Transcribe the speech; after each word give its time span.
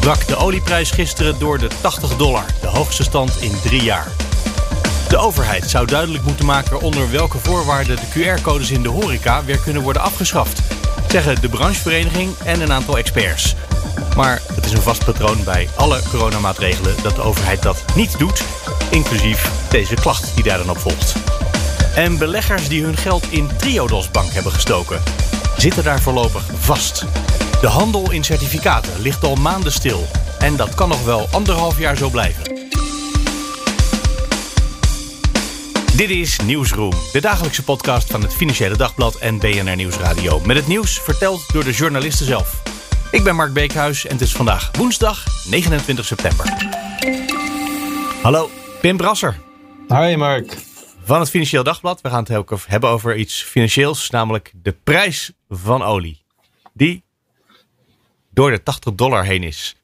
brak 0.00 0.26
de 0.26 0.36
olieprijs 0.36 0.90
gisteren 0.90 1.38
door 1.38 1.58
de 1.58 1.68
80 1.80 2.16
dollar, 2.16 2.44
de 2.60 2.66
hoogste 2.66 3.02
stand 3.02 3.40
in 3.40 3.60
drie 3.62 3.82
jaar. 3.82 4.12
De 5.08 5.16
overheid 5.16 5.70
zou 5.70 5.86
duidelijk 5.86 6.24
moeten 6.24 6.46
maken 6.46 6.80
onder 6.80 7.10
welke 7.10 7.38
voorwaarden 7.38 7.96
de 7.96 8.36
QR-codes 8.36 8.70
in 8.70 8.82
de 8.82 8.88
horeca 8.88 9.44
weer 9.44 9.58
kunnen 9.58 9.82
worden 9.82 10.02
afgeschaft, 10.02 10.60
zeggen 11.08 11.40
de 11.40 11.48
branchevereniging 11.48 12.34
en 12.44 12.60
een 12.60 12.72
aantal 12.72 12.98
experts. 12.98 13.54
Maar 14.16 14.42
het 14.54 14.64
is 14.64 14.72
een 14.72 14.82
vast 14.82 15.04
patroon 15.04 15.44
bij 15.44 15.68
alle 15.74 16.00
coronamaatregelen 16.10 16.94
dat 17.02 17.14
de 17.16 17.22
overheid 17.22 17.62
dat 17.62 17.84
niet 17.94 18.18
doet, 18.18 18.42
inclusief 18.90 19.50
deze 19.70 19.94
klacht 19.94 20.34
die 20.34 20.44
daar 20.44 20.58
dan 20.58 20.70
op 20.70 20.78
volgt. 20.78 21.14
En 21.94 22.18
beleggers 22.18 22.68
die 22.68 22.82
hun 22.82 22.96
geld 22.96 23.26
in 23.30 23.50
Triodos 23.56 24.10
Bank 24.10 24.32
hebben 24.32 24.52
gestoken, 24.52 25.02
zitten 25.56 25.84
daar 25.84 26.00
voorlopig 26.00 26.42
vast. 26.58 27.04
De 27.60 27.66
handel 27.68 28.12
in 28.12 28.24
certificaten 28.24 29.00
ligt 29.00 29.24
al 29.24 29.34
maanden 29.34 29.72
stil. 29.72 30.04
En 30.38 30.56
dat 30.56 30.74
kan 30.74 30.88
nog 30.88 31.04
wel 31.04 31.26
anderhalf 31.30 31.78
jaar 31.78 31.96
zo 31.96 32.10
blijven. 32.10 32.44
Dit 35.96 36.10
is 36.10 36.40
Nieuwsroom, 36.40 36.92
de 37.12 37.20
dagelijkse 37.20 37.64
podcast 37.64 38.10
van 38.10 38.22
het 38.22 38.34
Financiële 38.34 38.76
Dagblad 38.76 39.16
en 39.16 39.38
BNR 39.38 39.76
Nieuwsradio. 39.76 40.40
Met 40.40 40.56
het 40.56 40.66
nieuws 40.66 41.00
verteld 41.00 41.52
door 41.52 41.64
de 41.64 41.72
journalisten 41.72 42.26
zelf. 42.26 42.62
Ik 43.10 43.24
ben 43.24 43.36
Mark 43.36 43.52
Beekhuis 43.52 44.06
en 44.06 44.12
het 44.12 44.20
is 44.20 44.32
vandaag 44.32 44.70
woensdag 44.76 45.24
29 45.48 46.04
september. 46.04 46.46
Hallo, 48.22 48.50
Pim 48.80 48.96
Brasser. 48.96 49.36
Hi 49.88 50.16
Mark. 50.16 50.56
Van 51.04 51.20
het 51.20 51.30
Financieel 51.30 51.62
Dagblad. 51.62 52.00
We 52.00 52.08
gaan 52.08 52.24
het 52.28 52.66
hebben 52.66 52.90
over 52.90 53.16
iets 53.16 53.42
financieels, 53.42 54.10
namelijk 54.10 54.52
de 54.54 54.72
prijs 54.72 55.32
van 55.48 55.82
olie. 55.82 56.24
Die 56.72 57.05
door 58.36 58.50
de 58.50 58.62
80 58.62 58.94
dollar 58.94 59.24
heen 59.24 59.42
is. 59.42 59.76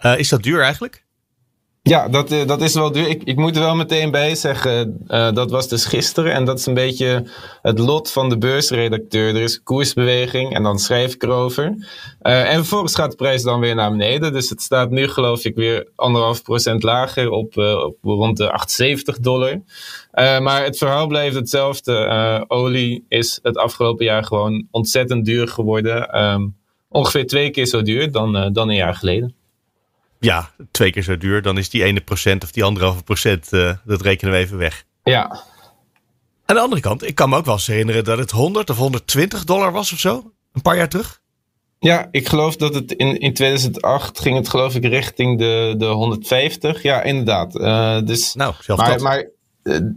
Uh, 0.00 0.18
is 0.18 0.28
dat 0.28 0.42
duur 0.42 0.62
eigenlijk? 0.62 1.04
Ja, 1.82 2.08
dat, 2.08 2.32
uh, 2.32 2.46
dat 2.46 2.60
is 2.60 2.74
wel 2.74 2.92
duur. 2.92 3.08
Ik, 3.08 3.22
ik 3.22 3.36
moet 3.36 3.56
er 3.56 3.62
wel 3.62 3.74
meteen 3.74 4.10
bij 4.10 4.34
zeggen, 4.34 5.04
uh, 5.06 5.32
dat 5.32 5.50
was 5.50 5.68
dus 5.68 5.84
gisteren. 5.84 6.32
En 6.32 6.44
dat 6.44 6.58
is 6.58 6.66
een 6.66 6.74
beetje 6.74 7.30
het 7.62 7.78
lot 7.78 8.10
van 8.10 8.28
de 8.28 8.38
beursredacteur. 8.38 9.34
Er 9.34 9.42
is 9.42 9.62
koersbeweging 9.62 10.54
en 10.54 10.62
dan 10.62 10.78
schrijf 10.78 11.14
ik 11.14 11.22
erover. 11.22 11.74
en 12.20 12.54
vervolgens 12.54 12.94
gaat 12.94 13.10
de 13.10 13.16
prijs 13.16 13.42
dan 13.42 13.60
weer 13.60 13.74
naar 13.74 13.90
beneden. 13.90 14.32
Dus 14.32 14.50
het 14.50 14.62
staat 14.62 14.90
nu 14.90 15.08
geloof 15.08 15.44
ik 15.44 15.54
weer 15.54 15.88
anderhalf 15.96 16.42
procent 16.42 16.82
lager 16.82 17.30
op, 17.30 17.54
rond 18.02 18.36
de 18.36 18.50
78 18.52 19.18
dollar. 19.18 19.60
maar 20.12 20.64
het 20.64 20.78
verhaal 20.78 21.06
blijft 21.06 21.34
hetzelfde. 21.34 22.44
olie 22.48 23.04
is 23.08 23.38
het 23.42 23.56
afgelopen 23.56 24.04
jaar 24.04 24.24
gewoon 24.24 24.66
ontzettend 24.70 25.24
duur 25.24 25.48
geworden. 25.48 26.22
Um, 26.22 26.58
ongeveer 26.90 27.26
twee 27.26 27.50
keer 27.50 27.66
zo 27.66 27.82
duur 27.82 28.12
dan, 28.12 28.36
uh, 28.36 28.46
dan 28.52 28.68
een 28.68 28.74
jaar 28.74 28.94
geleden. 28.94 29.34
Ja, 30.18 30.50
twee 30.70 30.90
keer 30.90 31.02
zo 31.02 31.16
duur. 31.16 31.42
Dan 31.42 31.58
is 31.58 31.70
die 31.70 31.84
ene 31.84 32.00
procent 32.00 32.42
of 32.42 32.50
die 32.50 32.64
anderhalve 32.64 33.02
procent, 33.02 33.48
uh, 33.52 33.72
dat 33.84 34.02
rekenen 34.02 34.34
we 34.34 34.38
even 34.40 34.58
weg. 34.58 34.84
Ja. 35.04 35.40
Aan 36.44 36.56
de 36.56 36.62
andere 36.62 36.80
kant, 36.80 37.06
ik 37.06 37.14
kan 37.14 37.28
me 37.28 37.36
ook 37.36 37.44
wel 37.44 37.54
eens 37.54 37.66
herinneren 37.66 38.04
dat 38.04 38.18
het 38.18 38.30
100 38.30 38.70
of 38.70 38.76
120 38.76 39.44
dollar 39.44 39.72
was 39.72 39.92
of 39.92 39.98
zo. 39.98 40.32
Een 40.52 40.62
paar 40.62 40.76
jaar 40.76 40.88
terug. 40.88 41.20
Ja, 41.78 42.08
ik 42.10 42.28
geloof 42.28 42.56
dat 42.56 42.74
het 42.74 42.92
in, 42.92 43.18
in 43.18 43.34
2008 43.34 44.20
ging 44.20 44.36
het 44.36 44.48
geloof 44.48 44.74
ik 44.74 44.84
richting 44.84 45.38
de, 45.38 45.74
de 45.78 45.86
150. 45.86 46.82
Ja, 46.82 47.02
inderdaad. 47.02 47.54
Uh, 47.54 48.00
dus, 48.04 48.34
nou, 48.34 48.54
zelfs 48.60 48.82
maar, 48.82 48.90
dat. 48.90 49.00
maar 49.00 49.28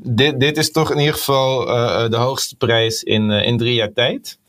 dit, 0.03 0.39
dit 0.39 0.57
is 0.57 0.71
toch 0.71 0.91
in 0.91 0.99
ieder 0.99 1.13
geval 1.13 1.65
de 2.09 2.17
hoogste 2.17 2.55
prijs 2.55 3.03
in, 3.03 3.31
in 3.31 3.57
drie 3.57 3.73
jaar 3.73 3.93
tijd. 3.93 4.39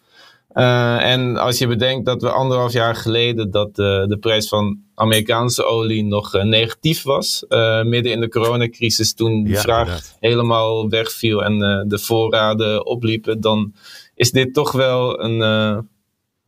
Uh, 0.54 1.12
en 1.12 1.36
als 1.36 1.58
je 1.58 1.66
bedenkt 1.66 2.06
dat 2.06 2.22
we 2.22 2.30
anderhalf 2.30 2.72
jaar 2.72 2.96
geleden 2.96 3.50
dat 3.50 3.68
uh, 3.68 3.74
de 4.06 4.16
prijs 4.20 4.48
van 4.48 4.78
Amerikaanse 4.94 5.64
olie 5.64 6.04
nog 6.04 6.34
uh, 6.34 6.42
negatief 6.42 7.02
was, 7.02 7.44
midden 7.84 8.12
in 8.12 8.20
de 8.20 8.28
coronacrisis, 8.28 9.14
toen 9.14 9.44
de 9.44 9.50
ja, 9.50 9.60
vraag 9.60 9.86
inderdaad. 9.86 10.16
helemaal 10.20 10.88
wegviel 10.88 11.44
en 11.44 11.58
de 11.88 11.98
voorraden 11.98 12.86
opliepen, 12.86 13.40
dan 13.40 13.74
is 14.14 14.30
dit 14.30 14.54
toch 14.54 14.72
wel 14.72 15.22
een, 15.22 15.38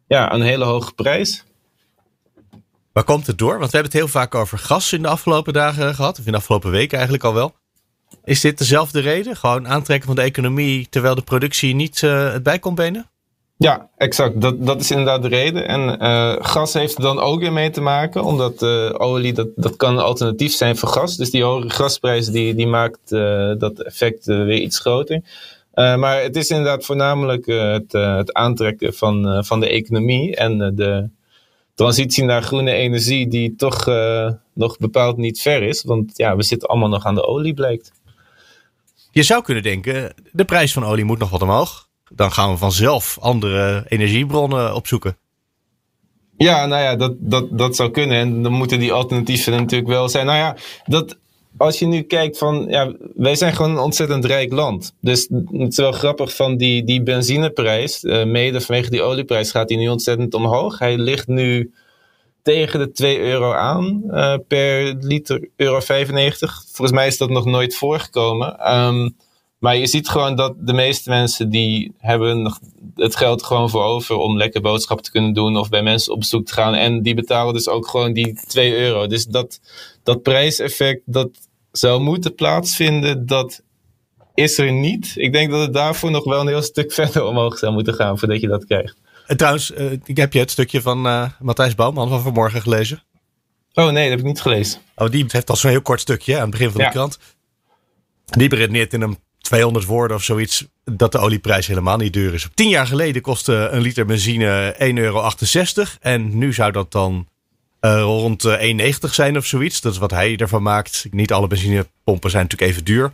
ja, 0.07 0.33
een 0.33 0.43
hele 0.43 0.65
hoge 0.65 0.93
prijs. 0.95 1.45
Waar 2.93 3.05
komt 3.05 3.27
het 3.27 3.39
door? 3.39 3.59
Want 3.59 3.71
we 3.71 3.77
hebben 3.77 3.93
het 3.93 4.01
heel 4.01 4.21
vaak 4.21 4.35
over 4.35 4.59
gas 4.59 4.93
in 4.93 5.03
de 5.03 5.09
afgelopen 5.09 5.53
dagen 5.53 5.95
gehad, 5.95 6.19
of 6.19 6.27
in 6.27 6.33
de 6.33 6.39
afgelopen 6.39 6.71
weken 6.71 6.97
eigenlijk 6.97 7.25
al 7.25 7.35
wel. 7.35 7.55
Is 8.25 8.41
dit 8.41 8.59
dezelfde 8.59 9.01
reden? 9.01 9.37
Gewoon 9.37 9.69
aantrekken 9.69 10.07
van 10.07 10.17
de 10.17 10.23
economie 10.23 10.89
terwijl 10.89 11.15
de 11.15 11.23
productie 11.23 11.75
niet 11.75 12.01
het 12.01 12.43
bij 12.43 12.59
komt 12.59 12.77
benen? 12.77 13.11
Ja, 13.59 13.89
exact. 13.97 14.41
Dat, 14.41 14.67
dat 14.67 14.81
is 14.81 14.91
inderdaad 14.91 15.23
de 15.23 15.29
reden. 15.29 15.69
En 15.69 16.03
uh, 16.03 16.35
gas 16.39 16.73
heeft 16.73 16.97
er 16.97 17.03
dan 17.03 17.19
ook 17.19 17.41
weer 17.41 17.53
mee 17.53 17.71
te 17.71 17.81
maken, 17.81 18.25
omdat 18.25 18.63
uh, 18.63 18.91
olie, 18.93 19.33
dat, 19.33 19.49
dat 19.57 19.77
kan 19.77 19.99
alternatief 19.99 20.53
zijn 20.53 20.77
voor 20.77 20.89
gas. 20.89 21.17
Dus 21.17 21.31
die 21.31 21.43
hoge 21.43 21.71
gasprijs 21.71 22.27
die, 22.27 22.55
die 22.55 22.67
maakt 22.67 23.13
uh, 23.13 23.53
dat 23.59 23.83
effect 23.83 24.27
weer 24.27 24.59
iets 24.59 24.79
groter. 24.79 25.21
maar 25.75 26.23
het 26.23 26.37
is 26.37 26.49
inderdaad 26.49 26.85
voornamelijk 26.85 27.47
het, 27.47 27.93
het 27.93 28.33
aantrekken 28.33 28.95
van, 28.95 29.45
van 29.45 29.61
de 29.61 29.69
economie 29.69 30.37
en 30.37 30.75
de 30.75 31.09
transitie 31.75 32.25
naar 32.25 32.43
groene 32.43 32.73
energie, 32.73 33.29
die 33.29 33.55
toch 33.57 33.87
nog 34.53 34.79
bepaald 34.79 35.17
niet 35.17 35.41
ver 35.41 35.63
is. 35.63 35.83
Want 35.83 36.13
ja, 36.15 36.37
we 36.37 36.43
zitten 36.43 36.69
allemaal 36.69 36.89
nog 36.89 37.05
aan 37.05 37.15
de 37.15 37.27
olie, 37.27 37.55
blijkt. 37.55 37.93
Je 39.11 39.23
zou 39.23 39.43
kunnen 39.43 39.63
denken, 39.63 40.15
de 40.33 40.45
prijs 40.45 40.73
van 40.73 40.85
olie 40.85 41.05
moet 41.05 41.19
nog 41.19 41.31
wat 41.31 41.43
omhoog 41.43 41.86
dan 42.15 42.33
gaan 42.33 42.51
we 42.51 42.57
vanzelf 42.57 43.19
andere 43.21 43.85
energiebronnen 43.89 44.75
opzoeken. 44.75 45.17
Ja, 46.37 46.67
nou 46.67 46.83
ja, 46.83 46.97
dat, 46.97 47.15
dat, 47.19 47.59
dat 47.59 47.77
zou 47.77 47.91
kunnen. 47.91 48.17
En 48.17 48.43
dan 48.43 48.53
moeten 48.53 48.79
die 48.79 48.93
alternatieven 48.93 49.53
natuurlijk 49.53 49.91
wel 49.91 50.09
zijn. 50.09 50.27
Nou 50.27 50.39
ja, 50.39 50.57
dat, 50.85 51.19
als 51.57 51.79
je 51.79 51.87
nu 51.87 52.03
kijkt 52.03 52.39
van, 52.39 52.67
ja, 52.69 52.95
wij 53.15 53.35
zijn 53.35 53.55
gewoon 53.55 53.71
een 53.71 53.79
ontzettend 53.79 54.25
rijk 54.25 54.53
land. 54.53 54.95
Dus 55.01 55.29
het 55.53 55.71
is 55.71 55.77
wel 55.77 55.93
grappig 55.93 56.37
van 56.37 56.57
die, 56.57 56.85
die 56.85 57.03
benzineprijs, 57.03 58.05
uh, 58.05 58.25
mede 58.25 58.61
vanwege 58.61 58.91
die 58.91 59.03
olieprijs 59.03 59.51
gaat 59.51 59.69
die 59.69 59.79
nu 59.79 59.89
ontzettend 59.89 60.35
omhoog. 60.35 60.79
Hij 60.79 60.99
ligt 60.99 61.27
nu 61.27 61.73
tegen 62.43 62.79
de 62.79 62.93
2 62.93 63.21
euro 63.21 63.53
aan 63.53 64.03
uh, 64.07 64.35
per 64.49 64.97
liter 65.01 65.49
euro 65.57 65.81
95. 65.81 66.65
Volgens 66.67 66.97
mij 66.97 67.07
is 67.07 67.19
dat 67.19 67.31
nog 67.31 67.45
nooit 67.45 67.77
voorgekomen. 67.77 68.75
Um, 68.75 69.17
maar 69.59 69.77
je 69.77 69.87
ziet 69.87 70.09
gewoon 70.09 70.37
dat 70.37 70.55
de 70.59 70.73
meeste 70.73 71.11
mensen 71.11 71.51
die 71.51 71.93
hebben 71.99 72.57
het 72.95 73.17
geld 73.17 73.43
gewoon 73.43 73.71
voor 73.71 73.83
over 73.83 74.17
om 74.17 74.37
lekker 74.37 74.61
boodschappen 74.61 75.05
te 75.05 75.11
kunnen 75.11 75.33
doen 75.33 75.57
of 75.57 75.69
bij 75.69 75.83
mensen 75.83 76.13
op 76.13 76.19
bezoek 76.19 76.47
te 76.47 76.53
gaan. 76.53 76.75
En 76.75 77.03
die 77.03 77.15
betalen 77.15 77.55
dus 77.55 77.69
ook 77.69 77.89
gewoon 77.89 78.13
die 78.13 78.41
2 78.47 78.77
euro. 78.77 79.07
Dus 79.07 79.25
dat, 79.25 79.61
dat 80.03 80.23
prijseffect 80.23 81.03
dat 81.05 81.29
zou 81.73 82.01
moeten 82.01 82.35
plaatsvinden, 82.35 83.27
dat 83.27 83.63
is 84.35 84.59
er 84.59 84.73
niet. 84.73 85.13
Ik 85.17 85.33
denk 85.33 85.51
dat 85.51 85.61
het 85.61 85.75
daarvoor 85.75 86.11
nog 86.11 86.25
wel 86.25 86.41
een 86.41 86.47
heel 86.47 86.63
stuk 86.63 86.93
verder 87.03 87.25
omhoog 87.25 87.59
zou 87.59 87.73
moeten 87.73 87.95
gaan 87.95 88.19
voordat 88.19 88.41
je 88.41 88.49
dat 88.49 88.65
krijgt. 88.65 88.97
En 89.27 89.37
trouwens, 89.37 89.71
uh, 89.71 89.91
heb 90.05 90.33
je 90.33 90.39
het 90.39 90.51
stukje 90.51 90.81
van 90.81 91.07
uh, 91.07 91.29
Matthijs 91.41 91.75
Bouwman 91.75 92.09
van 92.09 92.21
vanmorgen 92.21 92.63
gelezen? 92.63 93.03
Oh 93.75 93.91
nee, 93.91 94.03
dat 94.03 94.11
heb 94.11 94.19
ik 94.19 94.25
niet 94.25 94.41
gelezen. 94.41 94.81
Oh, 94.97 95.11
die 95.11 95.25
heeft 95.29 95.51
al 95.51 95.57
zo'n 95.57 95.71
heel 95.71 95.83
kort 95.83 96.01
stukje 96.01 96.35
aan 96.35 96.41
het 96.41 96.51
begin 96.51 96.71
van 96.71 96.81
ja. 96.81 96.87
de 96.87 96.93
krant. 96.93 97.19
Die 98.25 98.49
beredeneert 98.49 98.93
in 98.93 99.03
een 99.03 99.19
200 99.47 99.85
woorden 99.85 100.17
of 100.17 100.23
zoiets, 100.23 100.67
dat 100.85 101.13
de 101.13 101.19
olieprijs 101.19 101.67
helemaal 101.67 101.97
niet 101.97 102.13
duur 102.13 102.35
is. 102.35 102.49
Tien 102.55 102.69
jaar 102.69 102.87
geleden 102.87 103.23
kostte 103.23 103.69
een 103.71 103.81
liter 103.81 104.07
benzine 104.07 104.75
1,68 104.75 104.79
euro. 104.95 105.31
En 106.01 106.39
nu 106.39 106.53
zou 106.53 106.73
dat 106.73 106.93
dan 106.93 107.29
uh, 107.81 108.01
rond 108.01 108.45
1,90 108.47 109.11
zijn 109.11 109.37
of 109.37 109.47
zoiets. 109.47 109.81
Dat 109.81 109.93
is 109.93 109.99
wat 109.99 110.11
hij 110.11 110.37
ervan 110.37 110.63
maakt. 110.63 111.07
Niet 111.11 111.33
alle 111.33 111.47
benzinepompen 111.47 112.31
zijn 112.31 112.43
natuurlijk 112.43 112.71
even 112.71 112.85
duur. 112.85 113.11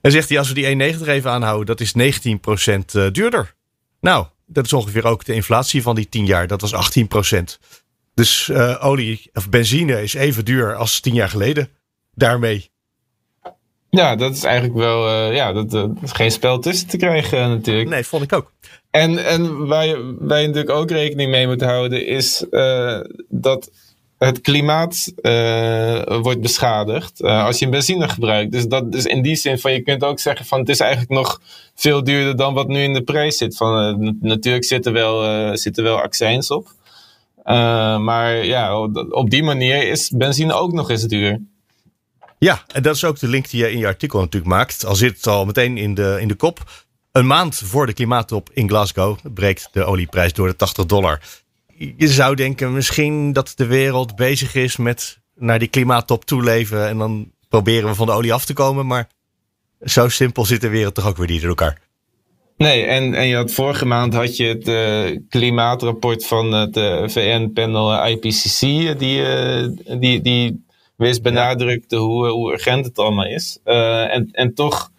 En 0.00 0.10
zegt 0.10 0.28
hij, 0.28 0.38
als 0.38 0.52
we 0.52 0.54
die 0.54 0.94
1,90 0.94 1.06
even 1.06 1.30
aanhouden, 1.30 1.66
dat 1.66 1.80
is 1.80 1.92
19% 1.92 3.10
duurder. 3.12 3.54
Nou, 4.00 4.26
dat 4.46 4.64
is 4.64 4.72
ongeveer 4.72 5.04
ook 5.04 5.24
de 5.24 5.34
inflatie 5.34 5.82
van 5.82 5.94
die 5.94 6.08
10 6.08 6.26
jaar. 6.26 6.46
Dat 6.46 6.60
was 6.60 6.72
18%. 6.74 7.38
Dus 8.14 8.50
olie 8.80 9.30
of 9.32 9.48
benzine 9.48 10.02
is 10.02 10.14
even 10.14 10.44
duur 10.44 10.74
als 10.74 11.00
10 11.00 11.14
jaar 11.14 11.28
geleden. 11.28 11.68
Daarmee. 12.14 12.70
Ja, 13.96 14.16
dat 14.16 14.32
is 14.34 14.44
eigenlijk 14.44 14.78
wel, 14.78 15.08
uh, 15.08 15.34
ja, 15.34 15.52
dat, 15.52 15.74
uh, 15.74 15.84
is 16.02 16.12
geen 16.12 16.30
spel 16.30 16.58
tussen 16.58 16.88
te 16.88 16.96
krijgen 16.96 17.38
uh, 17.38 17.48
natuurlijk. 17.48 17.88
Nee, 17.88 18.04
vond 18.04 18.22
ik 18.22 18.32
ook. 18.32 18.52
En, 18.90 19.26
en 19.26 19.66
waar, 19.66 19.86
je, 19.86 20.16
waar 20.18 20.40
je 20.40 20.46
natuurlijk 20.46 20.74
ook 20.74 20.90
rekening 20.90 21.30
mee 21.30 21.46
moet 21.46 21.60
houden 21.60 22.06
is 22.06 22.44
dat 23.28 23.70
het 24.18 24.40
klimaat 24.40 25.12
wordt 26.22 26.40
beschadigd 26.40 27.22
als 27.22 27.58
je 27.58 27.68
benzine 27.68 28.08
gebruikt. 28.08 28.52
Dus, 28.52 28.66
dat, 28.66 28.92
dus 28.92 29.04
in 29.04 29.22
die 29.22 29.36
zin 29.36 29.58
van 29.58 29.72
je 29.72 29.82
kunt 29.82 30.04
ook 30.04 30.18
zeggen 30.18 30.46
van 30.46 30.58
het 30.58 30.68
is 30.68 30.80
eigenlijk 30.80 31.10
nog 31.10 31.40
veel 31.74 32.04
duurder 32.04 32.36
dan 32.36 32.54
wat 32.54 32.68
nu 32.68 32.82
in 32.82 32.94
de 32.94 33.02
prijs 33.02 33.36
zit. 33.36 33.56
Van, 33.56 34.16
natuurlijk 34.20 34.64
zit 34.64 34.86
er 34.86 34.92
wel, 34.92 35.56
zit 35.56 35.78
er 35.78 35.84
wel 35.84 36.00
accijns 36.00 36.50
op. 36.50 36.68
maar 38.00 38.44
ja, 38.44 38.80
op 39.10 39.30
die 39.30 39.42
manier 39.42 39.88
is 39.88 40.10
benzine 40.10 40.52
ook 40.52 40.72
nog 40.72 40.90
eens 40.90 41.04
duur. 41.04 41.40
Ja, 42.38 42.62
en 42.72 42.82
dat 42.82 42.94
is 42.94 43.04
ook 43.04 43.18
de 43.18 43.28
link 43.28 43.50
die 43.50 43.60
je 43.60 43.72
in 43.72 43.78
je 43.78 43.86
artikel 43.86 44.20
natuurlijk 44.20 44.52
maakt. 44.52 44.84
Al 44.84 44.94
zit 44.94 45.16
het 45.16 45.26
al 45.26 45.44
meteen 45.44 45.76
in 45.76 45.94
de, 45.94 46.16
in 46.20 46.28
de 46.28 46.34
kop. 46.34 46.86
Een 47.12 47.26
maand 47.26 47.56
voor 47.64 47.86
de 47.86 47.92
klimaattop 47.92 48.50
in 48.52 48.68
Glasgow 48.68 49.18
breekt 49.34 49.68
de 49.72 49.84
olieprijs 49.84 50.32
door 50.32 50.48
de 50.48 50.56
80 50.56 50.86
dollar. 50.86 51.20
Je 51.96 52.08
zou 52.08 52.34
denken 52.34 52.72
misschien 52.72 53.32
dat 53.32 53.52
de 53.54 53.66
wereld 53.66 54.16
bezig 54.16 54.54
is 54.54 54.76
met 54.76 55.18
naar 55.34 55.58
die 55.58 55.68
klimaattop 55.68 56.24
toeleven. 56.24 56.88
En 56.88 56.98
dan 56.98 57.32
proberen 57.48 57.88
we 57.88 57.94
van 57.94 58.06
de 58.06 58.12
olie 58.12 58.32
af 58.32 58.44
te 58.44 58.52
komen. 58.52 58.86
Maar 58.86 59.08
zo 59.80 60.08
simpel 60.08 60.44
zit 60.44 60.60
de 60.60 60.68
wereld 60.68 60.94
toch 60.94 61.06
ook 61.06 61.16
weer 61.16 61.28
niet 61.28 61.42
in 61.42 61.48
elkaar. 61.48 61.78
Nee, 62.56 62.84
en, 62.84 63.14
en 63.14 63.26
je 63.26 63.36
had 63.36 63.52
vorige 63.52 63.84
maand 63.84 64.14
had 64.14 64.36
je 64.36 64.44
het 64.44 64.68
uh, 64.68 65.18
klimaatrapport 65.28 66.26
van 66.26 66.52
het 66.52 66.76
eh, 66.76 67.02
VN-panel 67.06 68.06
IPCC. 68.06 68.60
Die, 68.98 69.22
die, 69.98 70.20
die 70.20 70.65
wees 70.96 71.20
benadrukte 71.20 71.96
hoe, 71.96 72.28
hoe 72.28 72.52
urgent 72.52 72.86
het 72.86 72.98
allemaal 72.98 73.26
is. 73.26 73.58
en, 73.64 74.28
en 74.32 74.54
toch 74.54 74.90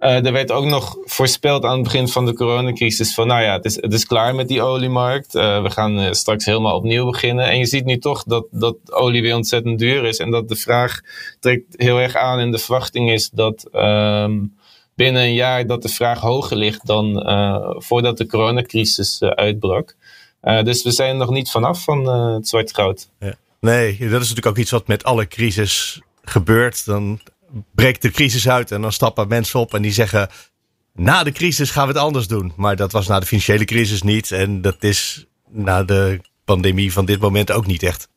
uh, 0.00 0.26
er 0.26 0.32
werd 0.32 0.52
ook 0.52 0.64
nog 0.64 0.96
voorspeld 1.04 1.64
aan 1.64 1.74
het 1.74 1.82
begin 1.82 2.08
van 2.08 2.26
de 2.26 2.34
coronacrisis 2.34 3.14
van, 3.14 3.26
nou 3.26 3.42
ja, 3.42 3.52
het 3.52 3.64
is, 3.64 3.74
het 3.74 3.92
is 3.92 4.06
klaar 4.06 4.34
met 4.34 4.48
die 4.48 4.62
oliemarkt. 4.62 5.34
Uh, 5.34 5.62
we 5.62 5.70
gaan 5.70 6.14
straks 6.14 6.44
helemaal 6.44 6.76
opnieuw 6.76 7.04
beginnen. 7.04 7.48
En 7.48 7.58
je 7.58 7.66
ziet 7.66 7.84
nu 7.84 7.98
toch 7.98 8.24
dat, 8.24 8.46
dat 8.50 8.76
olie 8.92 9.22
weer 9.22 9.34
ontzettend 9.34 9.78
duur 9.78 10.04
is. 10.04 10.18
En 10.18 10.30
dat 10.30 10.48
de 10.48 10.56
vraag 10.56 11.00
trekt 11.40 11.64
heel 11.76 11.98
erg 11.98 12.14
aan. 12.14 12.38
En 12.38 12.50
de 12.50 12.58
verwachting 12.58 13.10
is 13.10 13.30
dat 13.30 13.68
um, 13.72 14.56
binnen 14.94 15.22
een 15.22 15.34
jaar 15.34 15.66
dat 15.66 15.82
de 15.82 15.88
vraag 15.88 16.20
hoger 16.20 16.56
ligt 16.56 16.86
dan 16.86 17.22
voordat 17.76 18.18
de 18.18 18.26
coronacrisis 18.26 19.22
uitbrak. 19.22 19.96
dus 20.40 20.82
we 20.82 20.90
zijn 20.90 21.16
nog 21.16 21.30
niet 21.30 21.50
vanaf 21.50 21.84
van 21.84 22.06
het 22.34 22.48
zwart 22.48 22.74
goud. 22.74 23.08
Ja. 23.18 23.34
Nee, 23.60 23.98
dat 23.98 24.00
is 24.00 24.28
natuurlijk 24.28 24.46
ook 24.46 24.56
iets 24.56 24.70
wat 24.70 24.86
met 24.86 25.04
alle 25.04 25.26
crisis 25.26 26.00
gebeurt. 26.22 26.84
Dan 26.84 27.20
breekt 27.74 28.02
de 28.02 28.10
crisis 28.10 28.48
uit 28.48 28.70
en 28.70 28.80
dan 28.80 28.92
stappen 28.92 29.28
mensen 29.28 29.60
op 29.60 29.74
en 29.74 29.82
die 29.82 29.92
zeggen... 29.92 30.28
Na 30.94 31.22
de 31.22 31.32
crisis 31.32 31.70
gaan 31.70 31.86
we 31.86 31.92
het 31.92 32.02
anders 32.02 32.26
doen. 32.26 32.52
Maar 32.56 32.76
dat 32.76 32.92
was 32.92 33.06
na 33.06 33.20
de 33.20 33.26
financiële 33.26 33.64
crisis 33.64 34.02
niet. 34.02 34.30
En 34.30 34.60
dat 34.60 34.82
is 34.82 35.26
na 35.48 35.84
de 35.84 36.20
pandemie 36.44 36.92
van 36.92 37.04
dit 37.04 37.20
moment 37.20 37.52
ook 37.52 37.66
niet 37.66 37.82
echt. 37.82 38.08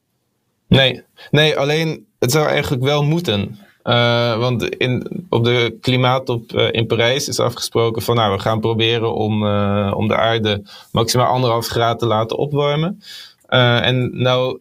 Nee, 0.68 1.04
nee 1.32 1.58
alleen 1.58 2.06
het 2.20 2.32
zou 2.32 2.48
eigenlijk 2.48 2.84
wel 2.84 3.04
moeten. 3.04 3.60
Uh, 3.84 4.38
want 4.38 4.64
in, 4.64 5.26
op 5.30 5.44
de 5.44 5.78
klimaattop 5.82 6.54
uh, 6.54 6.68
in 6.72 6.88
Parijs 6.88 7.28
is 7.28 7.40
afgesproken 7.40 8.02
van 8.02 8.16
nou, 8.16 8.34
we 8.34 8.40
gaan 8.40 8.60
proberen 8.60 9.14
om, 9.14 9.44
uh, 9.44 9.94
om 9.96 10.08
de 10.08 10.16
aarde 10.16 10.64
maximaal 10.92 11.34
anderhalf 11.34 11.68
graden 11.68 11.98
te 11.98 12.06
laten 12.06 12.38
opwarmen. 12.38 13.02
en 13.48 14.22
nou 14.22 14.60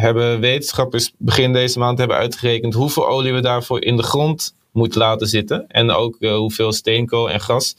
hebben 0.00 0.40
wetenschappers 0.40 1.12
begin 1.18 1.52
deze 1.52 1.78
maand 1.78 1.98
hebben 1.98 2.16
uitgerekend 2.16 2.74
hoeveel 2.74 3.08
olie 3.08 3.32
we 3.32 3.40
daarvoor 3.40 3.82
in 3.82 3.96
de 3.96 4.02
grond 4.02 4.54
moeten 4.72 5.00
laten 5.00 5.26
zitten. 5.26 5.64
En 5.68 5.90
ook 5.90 6.16
uh, 6.18 6.36
hoeveel 6.36 6.72
steenkool 6.72 7.30
en 7.30 7.40
gas. 7.40 7.76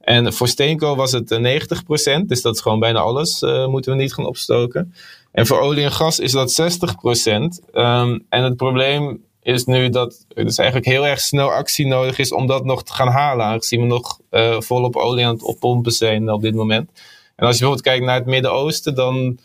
En 0.00 0.32
voor 0.32 0.48
steenkool 0.48 0.96
was 0.96 1.12
het 1.12 1.38
90%, 1.38 1.42
eh, 2.04 2.20
dus 2.26 2.42
dat 2.42 2.54
is 2.54 2.60
gewoon 2.60 2.80
bijna 2.80 3.00
alles, 3.00 3.42
uh, 3.42 3.66
moeten 3.66 3.92
we 3.92 3.98
niet 3.98 4.14
gaan 4.14 4.26
opstoken. 4.26 4.94
En 5.32 5.46
voor 5.46 5.58
olie 5.58 5.84
en 5.84 5.92
gas 5.92 6.18
is 6.18 6.32
dat 6.32 6.52
60%. 6.52 7.60
Um, 7.72 7.82
ehm, 7.82 8.18
en 8.28 8.42
het 8.42 8.56
probleem 8.56 9.24
is 9.42 9.64
nu 9.64 9.88
dat 9.88 10.24
er 10.34 10.44
dus 10.44 10.58
eigenlijk 10.58 10.88
heel 10.88 11.06
erg 11.06 11.20
snel 11.20 11.52
actie 11.52 11.86
nodig 11.86 12.18
is 12.18 12.32
om 12.32 12.46
dat 12.46 12.64
nog 12.64 12.82
te 12.82 12.92
gaan 12.92 13.08
halen, 13.08 13.46
aangezien 13.46 13.80
we 13.80 13.86
nog 13.86 14.18
uh, 14.30 14.60
volop 14.60 14.96
olie 14.96 15.26
aan 15.26 15.34
het 15.34 15.42
oppompen 15.42 15.92
zijn 15.92 16.30
op 16.30 16.42
dit 16.42 16.54
moment. 16.54 16.90
En 17.36 17.46
als 17.46 17.58
je 17.58 17.64
bijvoorbeeld 17.64 17.82
kijkt 17.82 18.04
naar 18.04 18.18
het 18.18 18.26
Midden-Oosten, 18.26 18.94
dan 18.94 19.38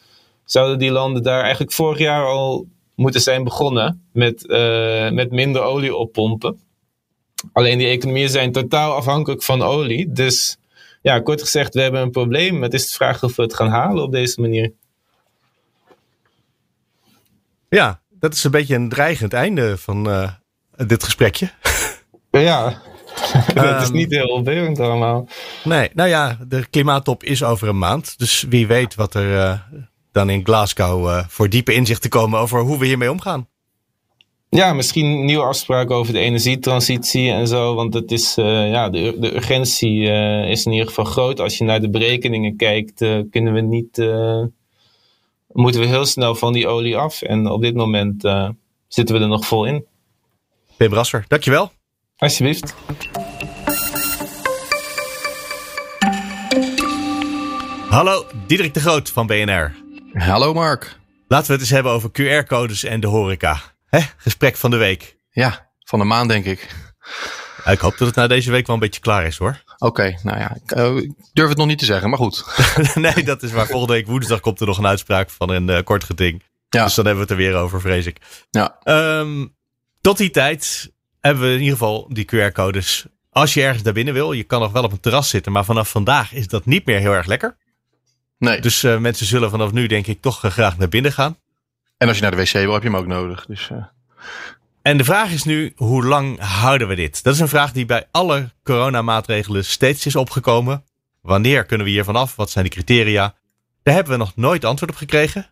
zouden 0.48 0.80
die 0.80 0.92
landen 0.92 1.24
daar 1.24 1.42
eigenlijk 1.42 1.72
vorig 1.72 1.98
jaar 1.98 2.26
al 2.26 2.68
moeten 2.96 3.22
zijn 3.22 3.44
begonnen 3.44 4.08
met, 4.12 4.44
uh, 4.48 5.10
met 5.10 5.32
minder 5.32 5.62
olie 5.62 5.96
oppompen. 5.96 6.60
Alleen 7.54 7.78
die 7.78 7.88
economieën 7.88 8.30
zijn 8.30 8.52
totaal 8.52 8.94
afhankelijk 8.94 9.44
van 9.44 9.62
olie. 9.62 10.12
Dus 10.12 10.58
ja, 11.02 11.20
kort 11.20 11.42
gezegd, 11.42 11.74
we 11.74 11.82
hebben 11.82 12.02
een 12.02 12.12
probleem. 12.12 12.62
Het 12.62 12.74
is 12.74 12.88
de 12.88 12.94
vraag 12.94 13.24
of 13.24 13.36
we 13.36 13.42
het 13.42 13.56
gaan 13.56 13.70
halen 13.70 14.04
op 14.04 14.12
deze 14.12 14.42
manier. 14.42 14.74
Ja, 17.70 18.02
dat 18.10 18.34
is 18.34 18.44
een 18.44 18.52
beetje 18.52 18.76
een 18.76 18.90
dreigend 18.90 19.34
einde 19.34 19.78
van 19.78 20.10
uh, 20.10 20.32
dit 20.88 21.04
gesprekje. 21.04 21.50
Ja, 22.32 22.82
dat 23.54 23.82
is 23.82 23.88
ehm, 23.88 23.94
niet 23.94 24.12
heel 24.12 24.28
opbeurend 24.28 24.80
allemaal. 24.80 25.28
Nee, 25.64 25.90
nou 25.94 26.10
ja, 26.10 26.38
de 26.48 26.68
klimaattop 26.70 27.24
is 27.24 27.44
over 27.44 27.68
een 27.68 27.78
maand. 27.78 28.20
Dus 28.20 28.46
wie 28.50 28.68
weet 28.68 28.96
wat 28.96 29.14
er 29.14 29.32
uh, 29.32 29.60
dan 30.18 30.30
in 30.30 30.46
Glasgow 30.46 31.08
uh, 31.08 31.24
voor 31.28 31.50
diepe 31.50 31.74
inzicht 31.74 32.02
te 32.02 32.10
komen 32.10 32.40
over 32.40 32.62
hoe 32.62 32.78
we 32.80 32.86
hiermee 32.86 33.12
omgaan. 33.12 33.48
Ja, 34.50 34.74
misschien 34.74 35.25
nieuwe 35.25 35.44
afspraken 35.44 35.96
over 35.96 36.14
de 36.14 36.19
energietransitie 36.19 37.31
en 37.31 37.48
zo. 37.48 37.75
Want 37.75 37.94
het 37.94 38.12
is, 38.12 38.38
uh, 38.38 38.69
ja, 38.69 38.90
de, 38.90 39.16
de 39.19 39.36
urgentie 39.36 40.02
uh, 40.02 40.50
is 40.50 40.66
in 40.66 40.72
ieder 40.72 40.88
geval 40.88 41.06
groot. 41.06 41.40
Als 41.40 41.58
je 41.58 41.64
naar 41.64 41.81
de 41.81 41.90
berekeningen 41.90 42.56
kijkt, 42.56 42.98
kunnen 43.31 43.54
we 43.54 43.62
niet. 43.62 43.98
moeten 45.52 45.81
we 45.81 45.88
heel 45.88 46.06
snel 46.06 46.36
van 46.36 46.54
die 46.54 46.68
olie 46.68 46.98
af. 46.98 47.22
En 47.22 47.48
op 47.48 47.62
dit 47.62 47.75
moment 47.75 48.22
zitten 48.88 49.16
we 49.16 49.22
er 49.22 49.28
nog 49.28 49.46
vol 49.46 49.66
in. 49.66 49.86
Pim 50.78 50.90
Brasser, 50.90 51.25
dankjewel. 51.28 51.72
Alsjeblieft. 52.18 52.75
Hallo, 57.90 58.25
Diederik 58.48 58.74
de 58.74 58.80
Groot 58.80 59.10
van 59.10 59.28
BNR. 59.28 59.87
Hallo 60.18 60.54
Mark. 60.54 61.00
Laten 61.28 61.48
we 61.48 61.54
het 61.54 61.62
eens 61.62 61.69
hebben 61.69 61.92
over 61.92 62.10
QR-codes 62.12 62.84
en 62.84 63.00
de 63.00 63.08
horeca. 63.08 63.62
Hè? 63.86 64.00
Gesprek 64.18 64.56
van 64.56 64.72
de 64.72 64.78
week. 64.78 65.18
Ja, 65.30 65.72
van 65.80 66.00
de 66.00 66.06
maand 66.06 66.30
denk 66.30 66.46
ik. 66.46 66.75
ik 67.66 67.80
hoop 67.80 67.98
dat 67.98 68.08
het 68.08 68.16
na 68.16 68.28
deze 68.28 68.52
week 68.52 68.68
wel 68.68 68.75
een 68.75 68.81
beetje 68.81 69.02
klaar 69.02 69.25
is 69.25 69.38
hoor. 69.38 69.64
Oké, 69.78 70.18
nou 70.24 70.40
ja, 70.40 70.58
eh, 70.66 70.96
ik 70.96 71.12
durf 71.34 71.50
het 71.50 71.58
nog 71.58 71.68
niet 71.68 71.80
te 71.80 71.86
zeggen, 71.86 72.10
maar 72.10 72.19
goed. 72.19 72.46
nee, 72.96 73.24
dat 73.24 73.44
is 73.44 73.52
waar. 73.52 73.68
Volgende 73.68 73.94
week 73.94 74.08
woensdag 74.08 74.40
komt 74.40 74.60
er 74.60 74.68
nog 74.68 74.78
een 74.78 74.88
uitspraak 74.88 75.30
van 75.30 75.50
een 75.50 75.68
uh, 75.68 75.80
kort 75.84 76.04
geding. 76.04 76.44
Ja. 76.69 76.84
Dus 76.84 76.96
dan 76.96 77.06
hebben 77.06 77.28
we 77.28 77.34
het 77.34 77.40
er 77.42 77.50
weer 77.52 77.62
over, 77.62 77.81
vrees 77.81 78.06
ik. 78.06 78.18
Ja. 78.50 78.80
Um, 78.84 79.56
tot 80.02 80.18
die 80.18 80.30
tijd 80.30 80.92
hebben 81.19 81.44
we 81.44 81.50
in 81.50 81.60
ieder 81.60 81.78
geval 81.78 82.10
die 82.14 82.30
QR-codes. 82.36 83.06
Als 83.30 83.54
je 83.54 83.64
ergens 83.64 83.83
daar 83.83 83.94
binnen 83.94 84.14
wil, 84.14 84.31
je 84.31 84.44
kan 84.44 84.62
nog 84.62 84.71
wel 84.71 84.83
op 84.83 84.92
een 84.92 85.00
terras 85.00 85.30
zitten, 85.30 85.52
maar 85.52 85.66
vanaf 85.66 85.90
vandaag 85.90 86.33
is 86.33 86.47
dat 86.47 86.66
niet 86.66 86.86
meer 86.86 87.00
heel 87.00 87.14
erg 87.14 87.26
lekker. 87.26 87.57
Nee. 88.38 88.62
Dus 88.62 88.84
uh, 88.84 88.98
mensen 88.98 89.26
zullen 89.26 89.50
vanaf 89.50 89.72
nu 89.72 89.88
denk 89.88 90.08
ik 90.08 90.22
toch 90.22 90.40
graag 90.40 90.78
naar 90.78 90.90
binnen 90.90 91.14
gaan. 91.14 91.38
En 91.98 92.08
als 92.08 92.18
je 92.18 92.22
naar 92.22 92.32
de 92.32 92.38
wc 92.38 92.52
wil, 92.52 92.74
heb 92.74 92.84
je 92.84 92.90
hem 92.90 92.98
ook 92.98 93.08
nodig. 93.08 93.46
Dus, 93.46 93.70
uh... 93.72 93.86
En 94.82 94.98
de 94.98 95.04
vraag 95.04 95.32
is 95.32 95.44
nu, 95.44 95.74
hoe 95.76 96.06
lang 96.06 96.40
houden 96.40 96.88
we 96.88 96.96
dit? 96.96 97.24
Dat 97.24 97.34
is 97.34 97.40
een 97.40 97.48
vraag 97.48 97.72
die 97.72 97.86
bij 97.86 98.08
alle 98.12 98.52
coronamaatregelen 98.64 99.66
steeds 99.66 100.06
is 100.06 100.16
opgekomen. 100.16 100.84
Wanneer 101.22 101.66
kunnen 101.66 101.86
we 101.86 101.92
hier 101.92 102.04
vanaf? 102.04 102.36
Wat 102.36 102.50
zijn 102.50 102.66
de 102.66 102.72
criteria? 102.72 103.36
Daar 103.84 103.94
hebben 103.94 104.14
we 104.14 104.20
nog 104.20 104.36
nooit 104.36 104.66
antwoord 104.66 104.92
op 104.92 104.98
gekregen. 104.98 105.50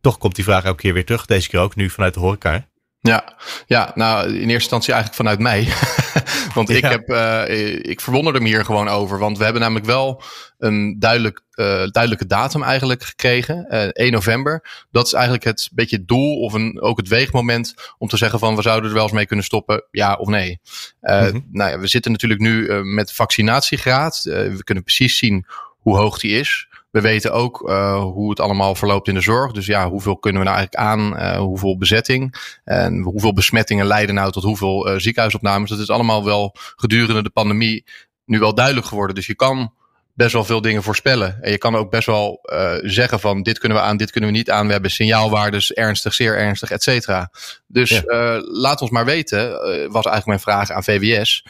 Toch 0.00 0.18
komt 0.18 0.34
die 0.34 0.44
vraag 0.44 0.64
elke 0.64 0.80
keer 0.80 0.92
weer 0.92 1.04
terug. 1.04 1.26
Deze 1.26 1.48
keer 1.48 1.60
ook 1.60 1.74
nu 1.74 1.90
vanuit 1.90 2.14
de 2.14 2.20
horeca. 2.20 2.66
Ja, 3.08 3.36
ja, 3.66 3.92
nou 3.94 4.26
in 4.26 4.34
eerste 4.34 4.52
instantie 4.52 4.92
eigenlijk 4.92 5.22
vanuit 5.22 5.38
mij. 5.38 5.68
want 6.54 6.70
ik, 6.70 6.84
heb, 6.84 7.08
uh, 7.08 7.78
ik 7.78 8.00
verwonderde 8.00 8.40
me 8.40 8.46
hier 8.46 8.64
gewoon 8.64 8.88
over. 8.88 9.18
Want 9.18 9.38
we 9.38 9.44
hebben 9.44 9.62
namelijk 9.62 9.86
wel 9.86 10.22
een 10.58 10.98
duidelijk, 10.98 11.40
uh, 11.54 11.66
duidelijke 11.66 12.26
datum 12.26 12.62
eigenlijk 12.62 13.02
gekregen. 13.02 13.66
Uh, 13.70 13.82
eh, 13.82 13.88
1 13.92 14.12
november. 14.12 14.86
Dat 14.90 15.06
is 15.06 15.12
eigenlijk 15.12 15.44
het 15.44 15.68
beetje 15.72 15.96
het 15.96 16.08
doel 16.08 16.40
of 16.40 16.52
een, 16.52 16.80
ook 16.80 16.96
het 16.96 17.08
weegmoment 17.08 17.74
om 17.98 18.08
te 18.08 18.16
zeggen 18.16 18.38
van 18.38 18.56
we 18.56 18.62
zouden 18.62 18.88
er 18.88 18.94
wel 18.94 19.04
eens 19.04 19.12
mee 19.12 19.26
kunnen 19.26 19.44
stoppen. 19.44 19.86
Ja 19.90 20.14
of 20.14 20.28
nee. 20.28 20.60
Mm 21.00 21.48
Nou 21.52 21.70
ja, 21.70 21.78
we 21.78 21.86
zitten 21.86 22.12
natuurlijk 22.12 22.40
nu 22.40 22.84
met 22.84 23.12
vaccinatiegraad. 23.12 24.20
we 24.22 24.64
kunnen 24.64 24.84
precies 24.84 25.18
zien 25.18 25.46
hoe 25.78 25.96
hoog 25.96 26.18
die 26.18 26.38
is. 26.38 26.68
We 26.94 27.00
weten 27.00 27.32
ook 27.32 27.68
uh, 27.68 28.02
hoe 28.02 28.30
het 28.30 28.40
allemaal 28.40 28.74
verloopt 28.74 29.08
in 29.08 29.14
de 29.14 29.20
zorg. 29.20 29.52
Dus 29.52 29.66
ja, 29.66 29.88
hoeveel 29.88 30.16
kunnen 30.16 30.40
we 30.40 30.46
nou 30.46 30.58
eigenlijk 30.58 30.88
aan? 30.88 31.20
Uh, 31.20 31.38
hoeveel 31.38 31.78
bezetting? 31.78 32.34
En 32.64 33.02
hoeveel 33.02 33.32
besmettingen 33.32 33.86
leiden 33.86 34.14
nou 34.14 34.32
tot 34.32 34.42
hoeveel 34.42 34.88
uh, 34.88 34.98
ziekenhuisopnames? 34.98 35.70
Dat 35.70 35.78
is 35.78 35.90
allemaal 35.90 36.24
wel 36.24 36.54
gedurende 36.76 37.22
de 37.22 37.30
pandemie 37.30 37.84
nu 38.24 38.38
wel 38.38 38.54
duidelijk 38.54 38.86
geworden. 38.86 39.14
Dus 39.14 39.26
je 39.26 39.34
kan 39.34 39.72
best 40.12 40.32
wel 40.32 40.44
veel 40.44 40.60
dingen 40.60 40.82
voorspellen. 40.82 41.38
En 41.42 41.50
je 41.50 41.58
kan 41.58 41.76
ook 41.76 41.90
best 41.90 42.06
wel 42.06 42.40
zeggen 42.82 43.20
van 43.20 43.42
dit 43.42 43.58
kunnen 43.58 43.78
we 43.78 43.84
aan, 43.84 43.96
dit 43.96 44.10
kunnen 44.10 44.30
we 44.30 44.36
niet 44.36 44.50
aan. 44.50 44.66
We 44.66 44.72
hebben 44.72 44.90
signaalwaardes 44.90 45.72
ernstig, 45.72 46.14
zeer 46.14 46.38
ernstig, 46.38 46.70
et 46.70 46.82
cetera. 46.82 47.30
Dus 47.66 47.90
ja. 47.90 48.40
laat 48.40 48.80
ons 48.80 48.90
maar 48.90 49.04
weten, 49.04 49.50
was 49.90 50.04
eigenlijk 50.04 50.26
mijn 50.26 50.40
vraag 50.40 50.70
aan 50.70 50.84
VWS 50.84 51.44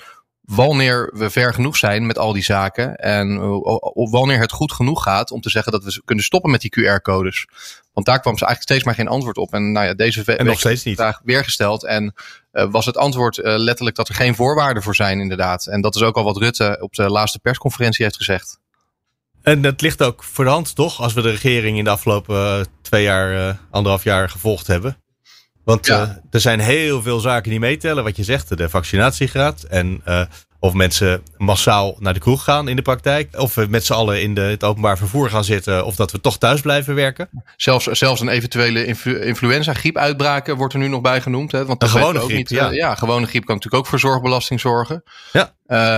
wanneer 0.45 1.11
we 1.15 1.31
ver 1.31 1.55
genoeg 1.55 1.77
zijn 1.77 2.07
met 2.07 2.19
al 2.19 2.33
die 2.33 2.43
zaken 2.43 2.97
en 2.97 3.39
wanneer 4.11 4.41
het 4.41 4.53
goed 4.53 4.73
genoeg 4.73 5.03
gaat 5.03 5.31
om 5.31 5.41
te 5.41 5.51
zeggen 5.51 5.73
dat 5.73 5.85
we 5.85 6.03
kunnen 6.05 6.25
stoppen 6.25 6.51
met 6.51 6.61
die 6.61 6.71
QR-codes. 6.81 7.47
Want 7.93 8.07
daar 8.07 8.21
kwam 8.21 8.39
ze 8.39 8.45
eigenlijk 8.45 8.63
steeds 8.63 8.85
maar 8.85 8.95
geen 8.95 9.15
antwoord 9.15 9.37
op. 9.37 9.53
En 9.53 9.73
nou 9.73 9.87
ja, 9.87 9.95
deze 9.95 10.37
en 10.37 10.47
nog 10.47 10.59
steeds 10.59 10.85
niet. 10.85 10.97
vraag 10.97 11.21
weer 11.25 11.45
gesteld. 11.45 11.85
En 11.85 12.15
uh, 12.53 12.71
was 12.71 12.87
het 12.87 12.97
antwoord 12.97 13.39
uh, 13.39 13.45
letterlijk 13.45 13.97
dat 13.97 14.09
er 14.09 14.15
geen 14.15 14.35
voorwaarden 14.35 14.83
voor 14.83 14.95
zijn, 14.95 15.21
inderdaad. 15.21 15.67
En 15.67 15.81
dat 15.81 15.95
is 15.95 16.03
ook 16.03 16.17
al 16.17 16.25
wat 16.25 16.37
Rutte 16.37 16.79
op 16.81 16.95
de 16.95 17.11
laatste 17.11 17.39
persconferentie 17.39 18.05
heeft 18.05 18.17
gezegd. 18.17 18.59
En 19.43 19.63
dat 19.63 19.81
ligt 19.81 20.03
ook 20.03 20.25
voor 20.25 20.45
de 20.45 20.51
hand, 20.51 20.75
toch? 20.75 21.01
Als 21.01 21.13
we 21.13 21.23
de 21.23 21.31
regering 21.31 21.79
in 21.79 21.85
de 21.85 21.91
afgelopen 21.91 22.59
uh, 22.59 22.65
twee 22.83 23.03
jaar, 23.03 23.59
anderhalf 23.71 24.05
jaar 24.05 24.29
gevolgd 24.29 24.67
hebben. 24.67 25.04
Want 25.65 25.87
ja. 25.87 26.21
er 26.31 26.41
zijn 26.41 26.61
heel 26.61 27.03
veel 27.03 27.21
zaken 27.21 27.51
die 27.51 27.61
meetellen. 27.61 28.05
Wat 28.05 28.17
je 28.17 28.25
zegt, 28.25 28.59
de 28.59 28.69
vaccinatiegraad. 28.69 29.63
En 29.63 30.03
of 30.65 30.73
mensen 30.73 31.23
massaal 31.37 31.97
naar 31.99 32.15
de 32.15 32.21
kroeg 32.21 32.45
gaan 32.45 32.69
in 32.69 32.77
de 32.77 32.83
praktijk. 32.83 33.41
Of 33.41 33.55
we 33.55 33.67
met 33.69 33.85
z'n 33.85 33.93
allen 33.93 34.23
in 34.23 34.35
de, 34.35 34.41
het 34.41 34.65
openbaar 34.65 34.99
vervoer 34.99 35.31
gaan 35.31 35.45
zitten. 35.45 35.85
Of 35.85 35.97
dat 35.97 36.13
we 36.13 36.21
toch 36.21 36.39
thuis 36.39 36.61
blijven 36.61 36.95
werken. 36.95 37.29
Zelfs, 37.57 37.87
zelfs 37.87 38.21
een 38.21 38.29
eventuele 38.29 38.87
influ 38.87 39.21
influenza-griepuitbraken 39.21 40.57
wordt 40.57 40.73
er 40.75 40.79
nu 40.79 40.89
nog 40.89 41.01
bij 41.01 41.21
genoemd. 41.21 41.53
Hè? 41.53 41.65
Want 41.67 41.83
een 41.83 41.89
gewone 41.89 42.19
ook 42.19 42.25
griep, 42.25 42.37
niet, 42.37 42.49
ja. 42.49 42.71
Ja, 42.71 42.95
gewone 42.95 43.27
griep 43.27 43.45
kan 43.45 43.55
natuurlijk 43.55 43.83
ook 43.83 43.89
voor 43.89 43.99
zorgbelasting 43.99 44.61
zorgen. 44.61 45.03
Ja. 45.33 45.55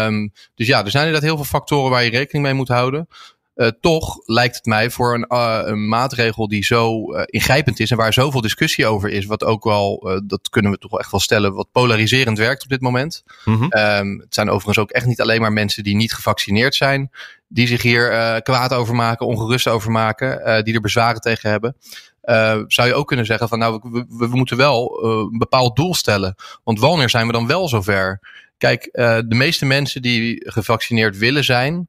Um, 0.06 0.32
dus 0.54 0.66
ja, 0.66 0.85
er 0.85 0.90
zijn 0.90 1.06
inderdaad 1.06 1.28
heel 1.28 1.38
veel 1.38 1.58
factoren 1.58 1.90
waar 1.90 2.04
je 2.04 2.11
rekening 2.11 2.44
mee 2.44 2.54
moet 2.54 2.68
houden. 2.68 3.08
Uh, 3.57 3.69
toch 3.81 4.19
lijkt 4.25 4.57
het 4.57 4.65
mij 4.65 4.91
voor 4.91 5.15
een, 5.15 5.25
uh, 5.29 5.61
een 5.65 5.89
maatregel 5.89 6.49
die 6.49 6.65
zo 6.65 7.15
uh, 7.15 7.23
ingrijpend 7.27 7.81
is 7.81 7.91
en 7.91 7.97
waar 7.97 8.13
zoveel 8.13 8.41
discussie 8.41 8.87
over 8.87 9.11
is, 9.11 9.27
wat 9.27 9.45
ook 9.45 9.65
wel, 9.65 10.21
dat 10.27 10.49
kunnen 10.49 10.71
we 10.71 10.79
toch 10.79 10.91
wel 10.91 11.01
echt 11.01 11.11
wel 11.11 11.21
stellen, 11.21 11.55
wat 11.55 11.73
polariserend 11.73 12.39
werkt 12.39 12.63
op 12.63 12.69
dit 12.69 12.81
moment. 12.81 13.23
Mm 13.45 13.55
-hmm. 13.55 13.73
um, 13.79 14.19
het 14.21 14.35
zijn 14.35 14.49
overigens 14.49 14.79
ook 14.79 14.91
echt 14.91 15.07
niet 15.07 15.21
alleen 15.21 15.41
maar 15.41 15.53
mensen 15.53 15.85
die 15.85 15.97
niet 15.97 16.13
gevaccineerd 16.13 16.75
zijn, 16.75 17.11
die 17.49 17.67
zich 17.67 17.83
hier 17.83 18.41
kwaad 18.43 18.75
over 18.75 18.95
maken, 18.95 19.27
ongerust 19.27 19.69
over 19.69 19.91
maken, 19.91 20.65
die 20.65 20.75
er 20.75 20.81
bezwaren 20.81 21.21
tegen 21.21 21.51
hebben. 21.51 21.77
zou 22.67 22.89
je 22.89 22.95
ook 22.95 23.07
kunnen 23.07 23.27
zeggen 23.27 23.49
van 23.49 23.59
nou, 23.59 23.81
we, 23.83 24.07
we, 24.09 24.29
we 24.29 24.37
moeten 24.37 24.57
wel 24.57 25.05
een 25.05 25.39
bepaald 25.39 25.77
doel 25.77 25.95
stellen. 25.95 26.35
Want 26.65 26.81
wanneer 26.81 27.11
zijn 27.11 27.27
we 27.27 27.33
dan 27.33 27.47
wel 27.47 27.69
zover? 27.69 28.21
Kijk, 28.59 28.89
de 28.93 29.25
meeste 29.29 29.67
mensen 29.67 30.03
die 30.03 30.51
gevaccineerd 30.51 31.19
willen 31.19 31.45
zijn, 31.45 31.89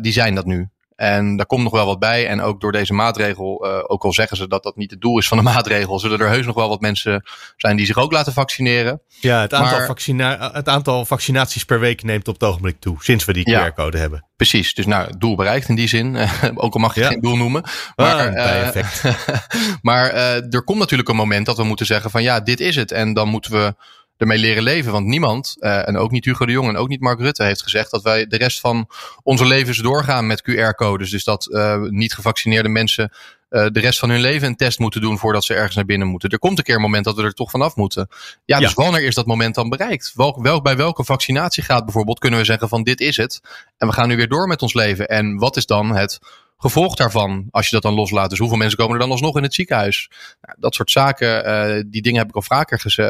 die 0.00 0.12
zijn 0.12 0.34
dat 0.34 0.46
nu. 0.46 0.68
En 1.00 1.36
daar 1.36 1.46
komt 1.46 1.62
nog 1.62 1.72
wel 1.72 1.86
wat 1.86 1.98
bij. 1.98 2.26
En 2.26 2.40
ook 2.40 2.60
door 2.60 2.72
deze 2.72 2.92
maatregel, 2.92 3.66
uh, 3.66 3.78
ook 3.86 4.04
al 4.04 4.12
zeggen 4.12 4.36
ze 4.36 4.48
dat 4.48 4.62
dat 4.62 4.76
niet 4.76 4.90
het 4.90 5.00
doel 5.00 5.18
is 5.18 5.28
van 5.28 5.36
de 5.36 5.42
maatregel, 5.52 5.98
zullen 5.98 6.20
er 6.20 6.28
heus 6.28 6.46
nog 6.46 6.54
wel 6.54 6.68
wat 6.68 6.80
mensen 6.80 7.22
zijn 7.56 7.76
die 7.76 7.86
zich 7.86 7.96
ook 7.96 8.12
laten 8.12 8.32
vaccineren. 8.32 9.00
Ja, 9.20 9.40
het 9.40 9.54
aantal, 9.54 9.78
maar, 9.78 9.86
vaccina 9.86 10.50
het 10.52 10.68
aantal 10.68 11.04
vaccinaties 11.04 11.64
per 11.64 11.80
week 11.80 12.02
neemt 12.02 12.28
op 12.28 12.34
het 12.34 12.42
ogenblik 12.48 12.80
toe, 12.80 12.96
sinds 12.98 13.24
we 13.24 13.32
die 13.32 13.44
QR-code 13.44 13.96
ja, 13.96 14.02
hebben. 14.02 14.24
Precies, 14.36 14.74
dus 14.74 14.86
nou, 14.86 15.18
doel 15.18 15.36
bereikt 15.36 15.68
in 15.68 15.74
die 15.74 15.88
zin. 15.88 16.16
ook 16.54 16.74
al 16.74 16.80
mag 16.80 16.94
je 16.94 17.00
ja. 17.00 17.08
geen 17.08 17.20
doel 17.20 17.36
noemen. 17.36 17.62
Maar, 17.96 18.36
ah, 18.36 18.76
uh, 18.76 18.84
maar 19.82 20.14
uh, 20.14 20.54
er 20.54 20.64
komt 20.64 20.78
natuurlijk 20.78 21.08
een 21.08 21.16
moment 21.16 21.46
dat 21.46 21.56
we 21.56 21.64
moeten 21.64 21.86
zeggen 21.86 22.10
van 22.10 22.22
ja, 22.22 22.40
dit 22.40 22.60
is 22.60 22.76
het. 22.76 22.92
En 22.92 23.14
dan 23.14 23.28
moeten 23.28 23.52
we 23.52 23.74
ermee 24.20 24.38
leren 24.38 24.62
leven. 24.62 24.92
Want 24.92 25.06
niemand, 25.06 25.56
uh, 25.60 25.88
en 25.88 25.96
ook 25.96 26.10
niet 26.10 26.24
Hugo 26.24 26.46
de 26.46 26.52
Jong 26.52 26.68
en 26.68 26.76
ook 26.76 26.88
niet 26.88 27.00
Mark 27.00 27.20
Rutte, 27.20 27.42
heeft 27.44 27.62
gezegd 27.62 27.90
dat 27.90 28.02
wij 28.02 28.26
de 28.26 28.36
rest 28.36 28.60
van 28.60 28.88
onze 29.22 29.46
levens 29.46 29.78
doorgaan 29.78 30.26
met 30.26 30.42
QR-codes. 30.50 31.10
Dus 31.10 31.24
dat 31.24 31.48
uh, 31.50 31.82
niet 31.82 32.14
gevaccineerde 32.14 32.68
mensen 32.68 33.12
uh, 33.50 33.66
de 33.72 33.80
rest 33.80 33.98
van 33.98 34.10
hun 34.10 34.20
leven 34.20 34.48
een 34.48 34.56
test 34.56 34.78
moeten 34.78 35.00
doen 35.00 35.18
voordat 35.18 35.44
ze 35.44 35.54
ergens 35.54 35.76
naar 35.76 35.84
binnen 35.84 36.08
moeten. 36.08 36.30
Er 36.30 36.38
komt 36.38 36.58
een 36.58 36.64
keer 36.64 36.74
een 36.74 36.80
moment 36.80 37.04
dat 37.04 37.16
we 37.16 37.22
er 37.22 37.34
toch 37.34 37.50
vanaf 37.50 37.76
moeten. 37.76 38.08
Ja, 38.44 38.58
dus 38.58 38.68
ja. 38.68 38.82
wanneer 38.82 39.04
is 39.04 39.14
dat 39.14 39.26
moment 39.26 39.54
dan 39.54 39.68
bereikt? 39.68 40.12
Welk, 40.14 40.42
welk, 40.42 40.62
bij 40.62 40.76
welke 40.76 41.04
vaccinatiegraad 41.04 41.84
bijvoorbeeld 41.84 42.18
kunnen 42.18 42.38
we 42.38 42.44
zeggen 42.44 42.68
van 42.68 42.82
dit 42.82 43.00
is 43.00 43.16
het. 43.16 43.40
En 43.76 43.88
we 43.88 43.94
gaan 43.94 44.08
nu 44.08 44.16
weer 44.16 44.28
door 44.28 44.46
met 44.46 44.62
ons 44.62 44.74
leven. 44.74 45.08
En 45.08 45.36
wat 45.36 45.56
is 45.56 45.66
dan 45.66 45.96
het 45.96 46.18
gevolg 46.60 46.94
daarvan, 46.94 47.46
als 47.50 47.68
je 47.68 47.74
dat 47.74 47.82
dan 47.82 47.94
loslaat. 47.94 48.30
Dus 48.30 48.38
hoeveel 48.38 48.56
mensen 48.56 48.78
komen 48.78 48.94
er 48.94 49.00
dan 49.00 49.10
alsnog 49.10 49.36
in 49.36 49.42
het 49.42 49.54
ziekenhuis? 49.54 50.10
Nou, 50.40 50.56
dat 50.58 50.74
soort 50.74 50.90
zaken, 50.90 51.48
uh, 51.48 51.82
die 51.86 52.02
dingen 52.02 52.18
heb 52.18 52.28
ik 52.28 52.34
al 52.34 52.42
vaker 52.42 52.82
uh, 52.96 53.06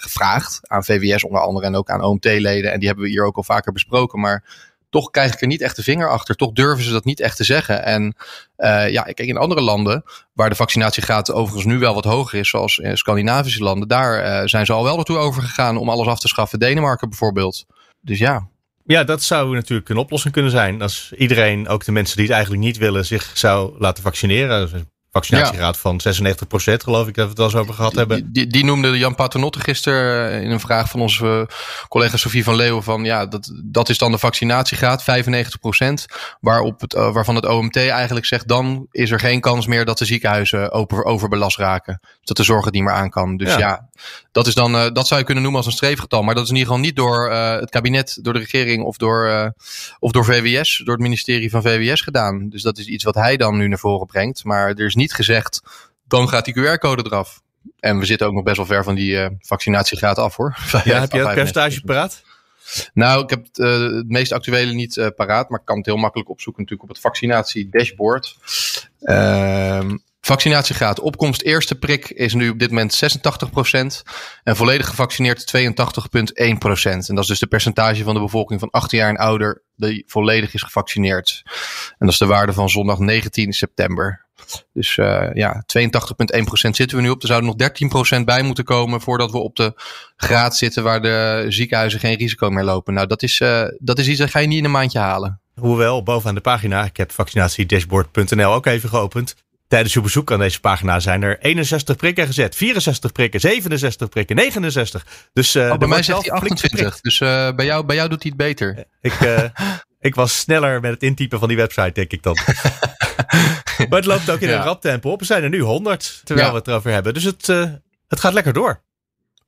gevraagd. 0.00 0.60
Aan 0.62 0.84
VWS 0.84 1.24
onder 1.24 1.40
andere 1.40 1.66
en 1.66 1.76
ook 1.76 1.90
aan 1.90 2.02
OMT-leden. 2.02 2.72
En 2.72 2.78
die 2.78 2.86
hebben 2.88 3.04
we 3.04 3.10
hier 3.10 3.26
ook 3.26 3.36
al 3.36 3.42
vaker 3.42 3.72
besproken. 3.72 4.20
Maar 4.20 4.44
toch 4.90 5.10
krijg 5.10 5.32
ik 5.32 5.40
er 5.40 5.46
niet 5.46 5.60
echt 5.60 5.76
de 5.76 5.82
vinger 5.82 6.10
achter. 6.10 6.34
Toch 6.34 6.52
durven 6.52 6.84
ze 6.84 6.92
dat 6.92 7.04
niet 7.04 7.20
echt 7.20 7.36
te 7.36 7.44
zeggen. 7.44 7.84
En 7.84 8.14
uh, 8.56 8.90
ja, 8.90 9.02
kijk, 9.02 9.28
in 9.28 9.36
andere 9.36 9.60
landen, 9.60 10.04
waar 10.32 10.48
de 10.48 10.54
vaccinatiegraad 10.54 11.32
overigens 11.32 11.64
nu 11.64 11.78
wel 11.78 11.94
wat 11.94 12.04
hoger 12.04 12.38
is, 12.38 12.48
zoals 12.48 12.78
in 12.78 12.96
Scandinavische 12.96 13.62
landen, 13.62 13.88
daar 13.88 14.48
zijn 14.48 14.66
ze 14.66 14.72
al 14.72 14.84
wel 14.84 14.96
naartoe 14.96 15.16
overgegaan 15.16 15.76
om 15.76 15.88
alles 15.88 16.06
af 16.06 16.18
te 16.18 16.28
schaffen. 16.28 16.58
Denemarken 16.58 17.08
bijvoorbeeld. 17.08 17.66
Dus 18.00 18.18
ja, 18.18 18.48
ja, 18.84 19.04
dat 19.04 19.22
zou 19.22 19.54
natuurlijk 19.54 19.88
een 19.88 19.96
oplossing 19.96 20.32
kunnen 20.32 20.50
zijn. 20.50 20.82
Als 20.82 21.12
iedereen, 21.16 21.68
ook 21.68 21.84
de 21.84 21.92
mensen 21.92 22.16
die 22.16 22.26
het 22.26 22.34
eigenlijk 22.34 22.64
niet 22.64 22.76
willen, 22.76 23.04
zich 23.04 23.30
zou 23.34 23.74
laten 23.78 24.02
vaccineren 24.02 24.88
vaccinatiegraad 25.14 25.74
ja. 25.74 25.80
van 25.80 26.00
96 26.00 26.46
procent, 26.46 26.82
geloof 26.82 27.08
ik 27.08 27.14
dat 27.14 27.24
we 27.24 27.28
het 27.28 27.38
wel 27.38 27.46
eens 27.46 27.56
over 27.56 27.74
gehad 27.74 27.94
hebben. 27.94 28.32
Die, 28.32 28.46
die 28.46 28.64
noemde 28.64 28.98
Jan 28.98 29.14
Paternotte 29.14 29.60
gisteren 29.60 30.42
in 30.42 30.50
een 30.50 30.60
vraag 30.60 30.88
van 30.88 31.00
onze 31.00 31.48
collega 31.88 32.16
Sofie 32.16 32.44
van 32.44 32.56
Leeuwen 32.56 32.82
van 32.82 33.04
ja, 33.04 33.26
dat, 33.26 33.52
dat 33.64 33.88
is 33.88 33.98
dan 33.98 34.10
de 34.10 34.18
vaccinatiegraad, 34.18 35.02
95 35.02 35.60
procent, 35.60 36.06
waarop 36.40 36.80
het, 36.80 36.94
uh, 36.94 37.12
waarvan 37.12 37.34
het 37.34 37.46
OMT 37.46 37.76
eigenlijk 37.76 38.26
zegt 38.26 38.48
dan 38.48 38.86
is 38.90 39.10
er 39.10 39.20
geen 39.20 39.40
kans 39.40 39.66
meer 39.66 39.84
dat 39.84 39.98
de 39.98 40.04
ziekenhuizen 40.04 40.72
over, 40.72 41.04
overbelast 41.04 41.58
raken. 41.58 42.00
Dat 42.22 42.36
de 42.36 42.42
zorg 42.42 42.64
het 42.64 42.74
niet 42.74 42.82
meer 42.82 42.92
aan 42.92 43.10
kan. 43.10 43.36
Dus 43.36 43.48
ja, 43.48 43.58
ja 43.58 43.88
dat, 44.32 44.46
is 44.46 44.54
dan, 44.54 44.74
uh, 44.74 44.86
dat 44.92 45.06
zou 45.06 45.20
je 45.20 45.26
kunnen 45.26 45.42
noemen 45.42 45.60
als 45.62 45.70
een 45.70 45.76
streefgetal, 45.76 46.22
maar 46.22 46.34
dat 46.34 46.44
is 46.44 46.50
in 46.50 46.56
ieder 46.56 46.72
geval 46.72 46.86
niet 46.86 46.96
door 46.96 47.30
uh, 47.30 47.54
het 47.54 47.70
kabinet, 47.70 48.18
door 48.22 48.32
de 48.32 48.38
regering 48.38 48.84
of 48.84 48.96
door, 48.96 49.52
of 49.98 50.10
door 50.10 50.24
VWS, 50.24 50.82
door 50.84 50.94
het 50.94 51.02
ministerie 51.02 51.50
van 51.50 51.62
VWS 51.62 52.00
gedaan. 52.00 52.48
Dus 52.48 52.62
dat 52.62 52.78
is 52.78 52.86
iets 52.86 53.04
wat 53.04 53.14
hij 53.14 53.36
dan 53.36 53.56
nu 53.56 53.68
naar 53.68 53.78
voren 53.78 54.06
brengt, 54.06 54.44
maar 54.44 54.68
er 54.68 54.86
is 54.86 54.94
niet 54.94 55.14
gezegd, 55.14 55.60
dan 56.08 56.28
gaat 56.28 56.44
die 56.44 56.54
QR-code 56.54 57.04
eraf. 57.04 57.42
En 57.80 57.98
we 57.98 58.04
zitten 58.04 58.26
ook 58.26 58.34
nog 58.34 58.42
best 58.42 58.56
wel 58.56 58.66
ver 58.66 58.84
van 58.84 58.94
die 58.94 59.28
vaccinatiegraad 59.38 60.18
af 60.18 60.36
hoor. 60.36 60.56
Ja, 60.84 61.00
heb 61.00 61.12
je 61.12 61.18
het 61.18 61.34
percentage 61.34 61.80
paraat? 61.80 62.22
Nou, 62.94 63.22
ik 63.22 63.30
heb 63.30 63.44
het, 63.44 63.58
uh, 63.58 63.96
het 63.96 64.08
meest 64.08 64.32
actuele 64.32 64.72
niet 64.72 64.96
uh, 64.96 65.06
paraat, 65.16 65.48
maar 65.48 65.60
ik 65.60 65.66
kan 65.66 65.76
het 65.76 65.86
heel 65.86 65.96
makkelijk 65.96 66.30
opzoeken 66.30 66.62
natuurlijk 66.62 66.88
op 66.90 66.94
het 66.94 67.04
vaccinatiedashboard. 67.04 68.36
Uh, 69.00 69.90
vaccinatiegraad 70.26 71.00
opkomst 71.00 71.42
eerste 71.42 71.74
prik 71.74 72.10
is 72.10 72.34
nu 72.34 72.48
op 72.48 72.58
dit 72.58 72.70
moment 72.70 73.00
86% 73.04 74.10
en 74.42 74.56
volledig 74.56 74.86
gevaccineerd 74.86 75.56
82,1%. 75.56 75.66
En 76.82 77.14
dat 77.14 77.18
is 77.18 77.26
dus 77.26 77.38
de 77.38 77.46
percentage 77.46 78.02
van 78.02 78.14
de 78.14 78.20
bevolking 78.20 78.60
van 78.60 78.70
18 78.70 78.98
jaar 78.98 79.08
en 79.08 79.16
ouder 79.16 79.62
die 79.76 80.04
volledig 80.06 80.54
is 80.54 80.62
gevaccineerd. 80.62 81.42
En 81.88 81.94
dat 81.98 82.08
is 82.08 82.18
de 82.18 82.26
waarde 82.26 82.52
van 82.52 82.70
zondag 82.70 82.98
19 82.98 83.52
september. 83.52 84.26
Dus 84.72 84.96
uh, 84.96 85.28
ja, 85.32 85.64
82,1% 85.78 85.90
zitten 86.52 86.96
we 86.96 87.02
nu 87.02 87.10
op. 87.10 87.22
Er 87.22 87.28
zouden 87.28 87.56
nog 87.56 88.18
13% 88.18 88.24
bij 88.24 88.42
moeten 88.42 88.64
komen 88.64 89.00
voordat 89.00 89.30
we 89.30 89.38
op 89.38 89.56
de 89.56 89.72
graad 90.16 90.56
zitten 90.56 90.82
waar 90.82 91.02
de 91.02 91.44
ziekenhuizen 91.48 92.00
geen 92.00 92.16
risico 92.16 92.50
meer 92.50 92.64
lopen. 92.64 92.94
Nou, 92.94 93.06
dat 93.06 93.22
is, 93.22 93.40
uh, 93.40 93.64
dat 93.78 93.98
is 93.98 94.08
iets 94.08 94.18
dat 94.18 94.30
ga 94.30 94.38
je 94.38 94.46
niet 94.46 94.58
in 94.58 94.64
een 94.64 94.70
maandje 94.70 94.98
halen. 94.98 95.40
Hoewel, 95.54 96.02
bovenaan 96.02 96.34
de 96.34 96.40
pagina, 96.40 96.84
ik 96.84 96.96
heb 96.96 97.12
vaccinatiedashboard.nl 97.12 98.52
ook 98.52 98.66
even 98.66 98.88
geopend. 98.88 99.34
Tijdens 99.74 99.94
uw 99.94 100.02
bezoek 100.02 100.32
aan 100.32 100.38
deze 100.38 100.60
pagina 100.60 101.00
zijn 101.00 101.22
er 101.22 101.38
61 101.38 101.96
prikken 101.96 102.26
gezet, 102.26 102.56
64 102.56 103.12
prikken, 103.12 103.40
67 103.40 104.08
prikken, 104.08 104.36
69. 104.36 105.06
Dus, 105.32 105.56
uh, 105.56 105.70
oh, 105.70 105.78
bij 105.78 105.88
mij 105.88 106.02
zegt 106.02 106.20
hij 106.20 106.30
28, 106.30 107.00
dus 107.00 107.20
uh, 107.20 107.52
bij, 107.54 107.66
jou, 107.66 107.84
bij 107.84 107.96
jou 107.96 108.08
doet 108.08 108.22
hij 108.22 108.32
het 108.36 108.46
beter. 108.46 108.84
Ik, 109.00 109.20
uh, 109.20 109.42
ik 110.08 110.14
was 110.14 110.38
sneller 110.38 110.80
met 110.80 110.90
het 110.90 111.02
intypen 111.02 111.38
van 111.38 111.48
die 111.48 111.56
website, 111.56 111.92
denk 111.92 112.12
ik 112.12 112.22
dan. 112.22 112.34
maar 113.88 113.98
het 113.98 114.04
loopt 114.04 114.30
ook 114.30 114.40
in 114.40 114.48
ja. 114.48 114.56
een 114.56 114.62
rap 114.62 114.80
tempo 114.80 115.10
op. 115.10 115.20
Er 115.20 115.26
zijn 115.26 115.42
er 115.42 115.48
nu 115.48 115.60
100, 115.60 116.20
terwijl 116.24 116.46
ja. 116.46 116.52
we 116.52 116.58
het 116.58 116.68
erover 116.68 116.90
hebben. 116.90 117.14
Dus 117.14 117.24
het, 117.24 117.46
het 118.08 118.20
gaat 118.20 118.32
lekker 118.32 118.52
door. 118.52 118.82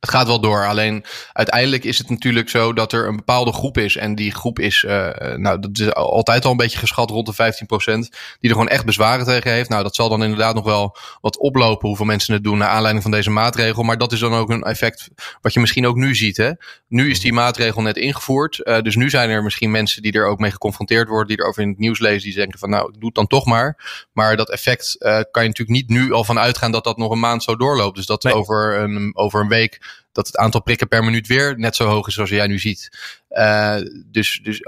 Het 0.01 0.11
gaat 0.11 0.27
wel 0.27 0.41
door. 0.41 0.67
Alleen 0.67 1.05
uiteindelijk 1.33 1.85
is 1.85 1.99
het 1.99 2.11
natuurlijk 2.11 2.49
zo 2.49 2.73
dat 2.73 2.93
er 2.93 3.07
een 3.07 3.17
bepaalde 3.17 3.53
groep 3.53 3.79
is. 3.79 3.97
En 3.97 4.15
die 4.15 4.35
groep 4.35 4.59
is, 4.59 4.83
uh, 4.83 4.91
nou, 5.37 5.61
dat 5.61 5.79
is 5.79 5.95
altijd 5.95 6.45
al 6.45 6.51
een 6.51 6.57
beetje 6.57 6.79
geschat 6.79 7.11
rond 7.11 7.27
de 7.27 7.35
15%. 7.35 8.09
Die 8.41 8.51
er 8.51 8.51
gewoon 8.51 8.69
echt 8.69 8.85
bezwaren 8.85 9.25
tegen 9.25 9.53
heeft. 9.53 9.69
Nou, 9.69 9.83
dat 9.83 9.95
zal 9.95 10.09
dan 10.09 10.23
inderdaad 10.23 10.55
nog 10.55 10.65
wel 10.65 10.97
wat 11.21 11.39
oplopen 11.39 11.89
hoeveel 11.89 12.07
mensen 12.07 12.35
het 12.35 12.45
doen 12.45 12.59
naar 12.59 12.69
aanleiding 12.69 13.03
van 13.03 13.13
deze 13.13 13.31
maatregel. 13.31 13.83
Maar 13.83 13.99
dat 13.99 14.13
is 14.13 14.19
dan 14.19 14.33
ook 14.33 14.51
een 14.51 14.63
effect 14.63 15.09
wat 15.41 15.53
je 15.53 15.61
misschien 15.61 15.87
ook 15.87 15.97
nu 15.97 16.15
ziet. 16.15 16.37
Hè? 16.37 16.51
Nu 16.89 17.11
is 17.11 17.21
die 17.21 17.33
maatregel 17.33 17.83
net 17.83 17.97
ingevoerd. 17.97 18.61
Uh, 18.63 18.81
dus 18.81 18.97
nu 18.97 19.11
zijn 19.11 19.31
er 19.31 19.43
misschien 19.43 19.71
mensen 19.71 20.03
die 20.03 20.13
er 20.13 20.27
ook 20.27 20.39
mee 20.39 20.51
geconfronteerd 20.51 21.09
worden. 21.09 21.29
Die 21.29 21.41
erover 21.41 21.63
in 21.63 21.69
het 21.69 21.79
nieuws 21.79 21.99
lezen. 21.99 22.29
Die 22.29 22.39
denken 22.39 22.59
van 22.59 22.71
nou, 22.71 22.89
ik 22.89 22.95
doe 22.95 23.07
het 23.07 23.15
dan 23.15 23.27
toch 23.27 23.47
maar. 23.47 24.05
Maar 24.13 24.37
dat 24.37 24.51
effect 24.51 24.97
uh, 24.99 25.21
kan 25.31 25.43
je 25.43 25.49
natuurlijk 25.49 25.79
niet 25.79 25.89
nu 25.89 26.13
al 26.13 26.25
van 26.25 26.39
uitgaan 26.39 26.73
dat 26.73 26.85
dat 26.85 26.97
nog 26.97 27.11
een 27.11 27.21
maand 27.21 27.43
zo 27.43 27.57
doorloopt. 27.57 27.97
Dus 27.97 28.07
dat 28.07 28.23
nee. 28.23 28.35
over, 28.35 28.81
een, 28.81 29.11
over 29.15 29.41
een 29.41 29.49
week 29.49 29.86
dat 30.17 30.27
het 30.27 30.37
aantal 30.37 30.63
prikken 30.63 30.89
per 30.89 31.05
minuut 31.05 31.27
weer 31.27 31.59
net 31.59 31.77
zo 31.77 31.87
hoog 31.87 32.07
is 32.07 32.15
zoals 32.15 32.31
jij 32.31 32.47
nu 32.47 32.59
ziet. 32.59 32.89
Uh, 33.31 33.77
dus, 34.07 34.41
dus 34.43 34.61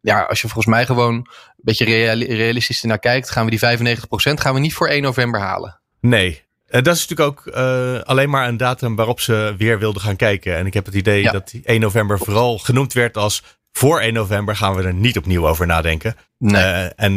ja, 0.00 0.22
als 0.22 0.40
je 0.40 0.48
volgens 0.48 0.74
mij 0.74 0.86
gewoon 0.86 1.14
een 1.14 1.26
beetje 1.56 1.84
realistisch 2.24 2.82
naar 2.82 2.98
kijkt, 2.98 3.30
gaan 3.30 3.44
we 3.44 3.50
die 3.50 3.96
95% 3.96 4.34
gaan 4.34 4.54
we 4.54 4.60
niet 4.60 4.74
voor 4.74 4.88
1 4.88 5.02
november 5.02 5.40
halen. 5.40 5.80
Nee. 6.00 6.46
En 6.66 6.82
dat 6.82 6.96
is 6.96 7.06
natuurlijk 7.06 7.38
ook 7.38 7.54
uh, 7.54 8.00
alleen 8.00 8.30
maar 8.30 8.48
een 8.48 8.56
datum 8.56 8.96
waarop 8.96 9.20
ze 9.20 9.54
weer 9.58 9.78
wilden 9.78 10.02
gaan 10.02 10.16
kijken. 10.16 10.56
En 10.56 10.66
ik 10.66 10.74
heb 10.74 10.86
het 10.86 10.94
idee 10.94 11.22
ja. 11.22 11.32
dat 11.32 11.50
die 11.50 11.62
1 11.64 11.80
november 11.80 12.18
vooral 12.18 12.58
genoemd 12.58 12.92
werd 12.92 13.16
als 13.16 13.42
voor 13.72 14.00
1 14.00 14.12
november 14.12 14.56
gaan 14.56 14.74
we 14.74 14.82
er 14.82 14.94
niet 14.94 15.16
opnieuw 15.16 15.48
over 15.48 15.66
nadenken. 15.66 16.16
Nee. 16.38 16.88
en 16.96 17.12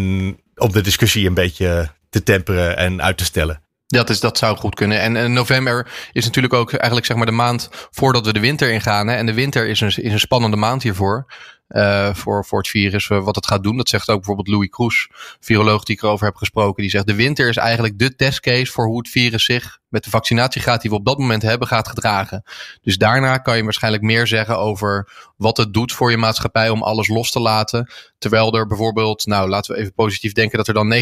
om 0.55 0.71
de 0.71 0.81
discussie 0.81 1.27
een 1.27 1.33
beetje 1.33 1.89
te 2.09 2.23
temperen 2.23 2.77
en 2.77 3.01
uit 3.01 3.17
te 3.17 3.25
stellen. 3.25 3.61
Dat, 3.91 4.10
is, 4.10 4.19
dat 4.19 4.38
zou 4.38 4.57
goed 4.57 4.75
kunnen. 4.75 5.00
En, 5.00 5.15
en, 5.15 5.33
november 5.33 5.91
is 6.12 6.25
natuurlijk 6.25 6.53
ook 6.53 6.74
eigenlijk 6.74 7.05
zeg 7.05 7.17
maar 7.17 7.25
de 7.25 7.31
maand 7.31 7.69
voordat 7.71 8.25
we 8.25 8.33
de 8.33 8.39
winter 8.39 8.71
ingaan. 8.71 9.07
Hè? 9.07 9.15
En 9.15 9.25
de 9.25 9.33
winter 9.33 9.67
is 9.67 9.81
een, 9.81 9.88
is 9.88 10.12
een 10.12 10.19
spannende 10.19 10.57
maand 10.57 10.83
hiervoor. 10.83 11.25
Uh, 11.71 12.13
voor, 12.13 12.45
voor 12.45 12.59
het 12.59 12.67
virus, 12.67 13.09
uh, 13.09 13.23
wat 13.23 13.35
het 13.35 13.47
gaat 13.47 13.63
doen. 13.63 13.77
Dat 13.77 13.89
zegt 13.89 14.09
ook 14.09 14.15
bijvoorbeeld 14.15 14.47
Louis 14.47 14.69
Kroes, 14.69 15.07
viroloog 15.39 15.83
die 15.83 15.95
ik 15.95 16.01
erover 16.01 16.25
heb 16.25 16.35
gesproken. 16.35 16.81
Die 16.81 16.91
zegt 16.91 17.07
de 17.07 17.15
winter 17.15 17.49
is 17.49 17.57
eigenlijk 17.57 17.99
de 17.99 18.15
testcase 18.15 18.71
voor 18.71 18.85
hoe 18.85 18.97
het 18.97 19.09
virus 19.09 19.45
zich 19.45 19.79
met 19.91 20.03
de 20.03 20.09
vaccinatiegraad 20.09 20.81
die 20.81 20.89
we 20.89 20.97
op 20.97 21.05
dat 21.05 21.17
moment 21.17 21.41
hebben 21.41 21.67
gaat 21.67 21.87
gedragen. 21.87 22.43
Dus 22.81 22.97
daarna 22.97 23.37
kan 23.37 23.57
je 23.57 23.63
waarschijnlijk 23.63 24.03
meer 24.03 24.27
zeggen 24.27 24.57
over 24.57 25.11
wat 25.37 25.57
het 25.57 25.73
doet 25.73 25.91
voor 25.91 26.11
je 26.11 26.17
maatschappij 26.17 26.69
om 26.69 26.83
alles 26.83 27.07
los 27.07 27.31
te 27.31 27.39
laten. 27.39 27.91
Terwijl 28.17 28.55
er 28.55 28.67
bijvoorbeeld, 28.67 29.25
nou 29.25 29.49
laten 29.49 29.73
we 29.73 29.79
even 29.79 29.93
positief 29.93 30.33
denken 30.33 30.57
dat 30.57 30.67
er 30.67 30.73
dan 30.73 30.93
90% 30.93 30.99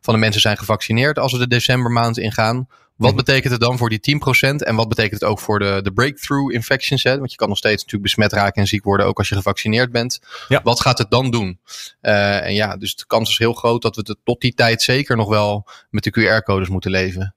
van 0.00 0.14
de 0.14 0.20
mensen 0.20 0.40
zijn 0.40 0.58
gevaccineerd 0.58 1.18
als 1.18 1.32
we 1.32 1.38
de 1.38 1.48
decembermaand 1.48 2.18
ingaan. 2.18 2.66
Wat 2.98 3.14
mhm. 3.14 3.24
betekent 3.24 3.52
het 3.52 3.60
dan 3.60 3.78
voor 3.78 3.88
die 3.88 4.20
10%? 4.46 4.54
En 4.56 4.76
wat 4.76 4.88
betekent 4.88 5.20
het 5.20 5.30
ook 5.30 5.38
voor 5.38 5.58
de, 5.58 5.80
de 5.82 5.92
breakthrough 5.92 6.54
infections? 6.54 7.02
Hè? 7.02 7.18
Want 7.18 7.30
je 7.30 7.36
kan 7.36 7.48
nog 7.48 7.58
steeds 7.58 7.82
natuurlijk 7.82 8.02
besmet 8.02 8.32
raken 8.32 8.62
en 8.62 8.68
ziek 8.68 8.84
worden, 8.84 9.06
ook 9.06 9.18
als 9.18 9.28
je 9.28 9.34
gevaccineerd 9.34 9.92
bent. 9.92 10.20
Ja. 10.48 10.60
Wat 10.62 10.80
gaat 10.80 10.98
het 10.98 11.10
dan 11.10 11.30
doen? 11.30 11.60
Uh, 12.02 12.44
en 12.46 12.54
ja, 12.54 12.76
dus 12.76 12.96
de 12.96 13.06
kans 13.06 13.30
is 13.30 13.38
heel 13.38 13.52
groot 13.52 13.82
dat 13.82 13.96
we 13.96 14.16
tot 14.24 14.40
die 14.40 14.54
tijd 14.54 14.82
zeker 14.82 15.16
nog 15.16 15.28
wel 15.28 15.68
met 15.90 16.04
de 16.04 16.10
QR-codes 16.10 16.68
moeten 16.68 16.90
leven. 16.90 17.34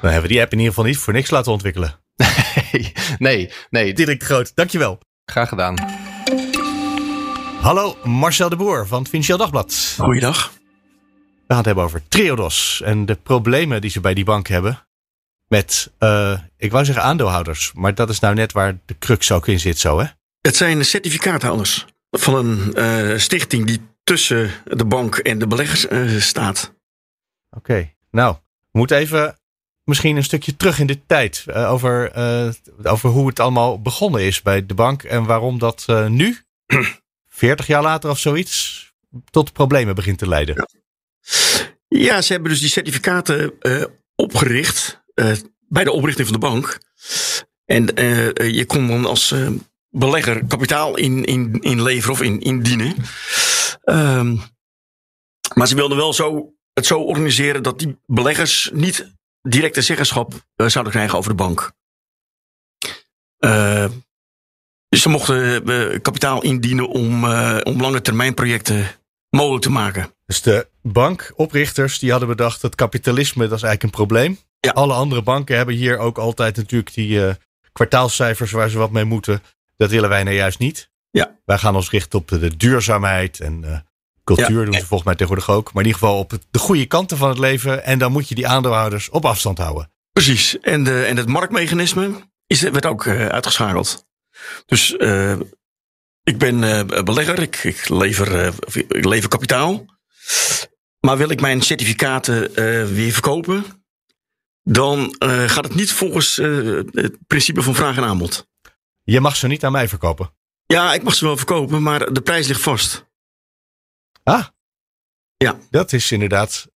Dan 0.00 0.10
hebben 0.10 0.22
we 0.22 0.34
die 0.34 0.42
app 0.42 0.52
in 0.52 0.58
ieder 0.58 0.74
geval 0.74 0.88
niet 0.88 0.98
voor 0.98 1.12
niks 1.12 1.30
laten 1.30 1.52
ontwikkelen. 1.52 2.00
nee, 2.72 2.92
nee. 3.18 3.50
nee. 3.70 3.92
Dirk 3.92 4.18
de 4.18 4.24
Groot, 4.24 4.52
dankjewel. 4.54 4.98
Graag 5.24 5.48
gedaan. 5.48 5.74
Hallo, 7.60 7.96
Marcel 8.04 8.48
de 8.48 8.56
Boer 8.56 8.86
van 8.86 8.98
het 8.98 9.08
Financieel 9.08 9.38
Dagblad. 9.38 9.94
Goeiedag. 9.98 10.52
We 11.52 11.58
gaan 11.58 11.66
het 11.66 11.76
hebben 11.76 11.96
over 11.96 12.08
Triodos 12.08 12.82
en 12.84 13.06
de 13.06 13.14
problemen 13.14 13.80
die 13.80 13.90
ze 13.90 14.00
bij 14.00 14.14
die 14.14 14.24
bank 14.24 14.48
hebben. 14.48 14.86
Met, 15.48 15.92
uh, 15.98 16.38
ik 16.56 16.70
wou 16.70 16.84
zeggen 16.84 17.04
aandeelhouders, 17.04 17.72
maar 17.74 17.94
dat 17.94 18.08
is 18.08 18.20
nou 18.20 18.34
net 18.34 18.52
waar 18.52 18.78
de 18.86 18.98
crux 18.98 19.32
ook 19.32 19.48
in 19.48 19.60
zit, 19.60 19.78
zo 19.78 19.98
hè? 19.98 20.06
Het 20.40 20.56
zijn 20.56 20.84
certificaathouders 20.84 21.86
van 22.10 22.34
een 22.34 22.72
uh, 22.76 23.18
stichting 23.18 23.66
die 23.66 23.80
tussen 24.04 24.50
de 24.64 24.84
bank 24.84 25.16
en 25.16 25.38
de 25.38 25.46
beleggers 25.46 25.88
uh, 25.88 26.20
staat. 26.20 26.74
Oké, 27.50 27.92
nou, 28.10 28.34
we 28.70 28.78
moeten 28.78 28.96
even 28.96 29.38
misschien 29.84 30.16
een 30.16 30.24
stukje 30.24 30.56
terug 30.56 30.78
in 30.78 30.86
de 30.86 31.06
tijd. 31.06 31.44
over, 31.54 32.12
over 32.82 33.10
hoe 33.10 33.26
het 33.26 33.40
allemaal 33.40 33.82
begonnen 33.82 34.22
is 34.22 34.42
bij 34.42 34.66
de 34.66 34.74
bank 34.74 35.02
en 35.02 35.24
waarom 35.24 35.58
dat 35.58 35.86
nu, 36.08 36.38
40 37.28 37.66
jaar 37.66 37.82
later 37.82 38.10
of 38.10 38.18
zoiets, 38.18 38.86
tot 39.30 39.52
problemen 39.52 39.94
begint 39.94 40.18
te 40.18 40.28
leiden. 40.28 40.54
Ja. 40.54 40.80
Ja, 41.88 42.22
ze 42.22 42.32
hebben 42.32 42.50
dus 42.50 42.60
die 42.60 42.68
certificaten 42.68 43.52
uh, 43.60 43.84
opgericht 44.14 45.02
uh, 45.14 45.32
bij 45.68 45.84
de 45.84 45.92
oprichting 45.92 46.28
van 46.28 46.40
de 46.40 46.46
bank. 46.46 46.78
En 47.64 48.00
uh, 48.00 48.54
je 48.54 48.64
kon 48.66 48.86
dan 48.86 49.06
als 49.06 49.34
belegger 49.90 50.46
kapitaal 50.46 50.96
in, 50.96 51.24
in, 51.24 51.60
inleveren 51.60 52.12
of 52.12 52.22
in, 52.22 52.40
indienen. 52.40 52.94
Um, 53.84 54.40
maar 55.54 55.68
ze 55.68 55.74
wilden 55.74 55.96
wel 55.96 56.12
zo, 56.12 56.54
het 56.72 56.86
zo 56.86 57.00
organiseren 57.00 57.62
dat 57.62 57.78
die 57.78 57.98
beleggers 58.06 58.70
niet 58.72 59.12
directe 59.42 59.82
zeggenschap 59.82 60.32
zouden 60.56 60.92
krijgen 60.92 61.18
over 61.18 61.30
de 61.30 61.36
bank. 61.36 61.72
dus 64.88 65.02
ze 65.02 65.08
mochten 65.08 65.62
kapitaal 66.02 66.42
indienen 66.42 66.88
om, 66.88 67.24
om 67.62 67.80
lange 67.80 68.00
termijn 68.00 68.34
projecten 68.34 68.86
mogelijk 69.30 69.62
te 69.62 69.70
maken. 69.70 70.14
Dus 70.26 70.42
de 70.42 70.71
bankoprichters 70.82 71.98
die 71.98 72.10
hadden 72.10 72.28
bedacht 72.28 72.60
dat 72.60 72.74
kapitalisme 72.74 73.48
dat 73.48 73.56
is 73.56 73.62
eigenlijk 73.62 73.82
een 73.82 74.06
probleem. 74.06 74.38
Ja. 74.60 74.70
Alle 74.70 74.94
andere 74.94 75.22
banken 75.22 75.56
hebben 75.56 75.74
hier 75.74 75.98
ook 75.98 76.18
altijd 76.18 76.56
natuurlijk 76.56 76.94
die 76.94 77.08
uh, 77.08 77.30
kwartaalcijfers 77.72 78.50
waar 78.50 78.68
ze 78.68 78.78
wat 78.78 78.90
mee 78.90 79.04
moeten. 79.04 79.42
Dat 79.76 79.90
willen 79.90 80.08
wij 80.08 80.22
nou 80.22 80.36
juist 80.36 80.58
niet. 80.58 80.90
Ja. 81.10 81.38
Wij 81.44 81.58
gaan 81.58 81.74
ons 81.74 81.90
richten 81.90 82.18
op 82.18 82.28
de, 82.28 82.56
duurzaamheid 82.56 83.40
en 83.40 83.62
uh, 83.64 83.78
cultuur 84.24 84.64
doen 84.64 84.74
ze 84.74 84.86
volgens 84.86 85.02
mij 85.02 85.14
tegenwoordig 85.14 85.50
ook. 85.50 85.72
Maar 85.72 85.82
in 85.82 85.88
ieder 85.88 86.00
geval 86.00 86.18
op 86.18 86.38
de 86.50 86.58
goede 86.58 86.86
kanten 86.86 87.16
van 87.16 87.28
het 87.28 87.38
leven. 87.38 87.84
En 87.84 87.98
dan 87.98 88.12
moet 88.12 88.28
je 88.28 88.34
die 88.34 88.46
aandeelhouders 88.46 89.10
op 89.10 89.24
afstand 89.24 89.58
houden. 89.58 89.90
Precies. 90.12 90.60
En, 90.60 90.84
de, 90.84 91.04
en 91.04 91.16
het 91.16 91.28
marktmechanisme 91.28 92.10
is, 92.46 92.60
werd 92.60 92.86
ook 92.86 93.04
uh, 93.04 93.26
uitgeschakeld. 93.26 94.06
Dus 94.66 94.92
ik 96.22 96.38
ben 96.38 96.86
belegger, 97.04 97.38
ik, 97.38 97.56
ik, 97.56 97.88
lever, 97.88 98.54
ik 98.88 99.04
lever 99.04 99.28
kapitaal. 99.28 99.86
Maar 101.06 101.16
wil 101.16 101.30
ik 101.30 101.40
mijn 101.40 101.62
certificaten 101.62 102.50
uh, 102.50 102.86
weer 102.86 103.12
verkopen, 103.12 103.64
dan 104.62 105.16
uh, 105.24 105.48
gaat 105.48 105.64
het 105.64 105.74
niet 105.74 105.92
volgens 105.92 106.38
uh, 106.38 106.80
het 106.90 107.26
principe 107.26 107.62
van 107.62 107.74
vraag 107.74 107.96
en 107.96 108.04
aanbod. 108.04 108.48
Je 109.02 109.20
mag 109.20 109.36
ze 109.36 109.46
niet 109.46 109.64
aan 109.64 109.72
mij 109.72 109.88
verkopen? 109.88 110.34
Ja, 110.66 110.94
ik 110.94 111.02
mag 111.02 111.14
ze 111.14 111.24
wel 111.24 111.36
verkopen, 111.36 111.82
maar 111.82 112.12
de 112.12 112.20
prijs 112.20 112.46
ligt 112.46 112.60
vast. 112.60 113.10
Ah. 114.22 114.46
Ja. 115.36 115.58
Dat 115.70 115.92
is 115.92 116.12
inderdaad. 116.12 116.66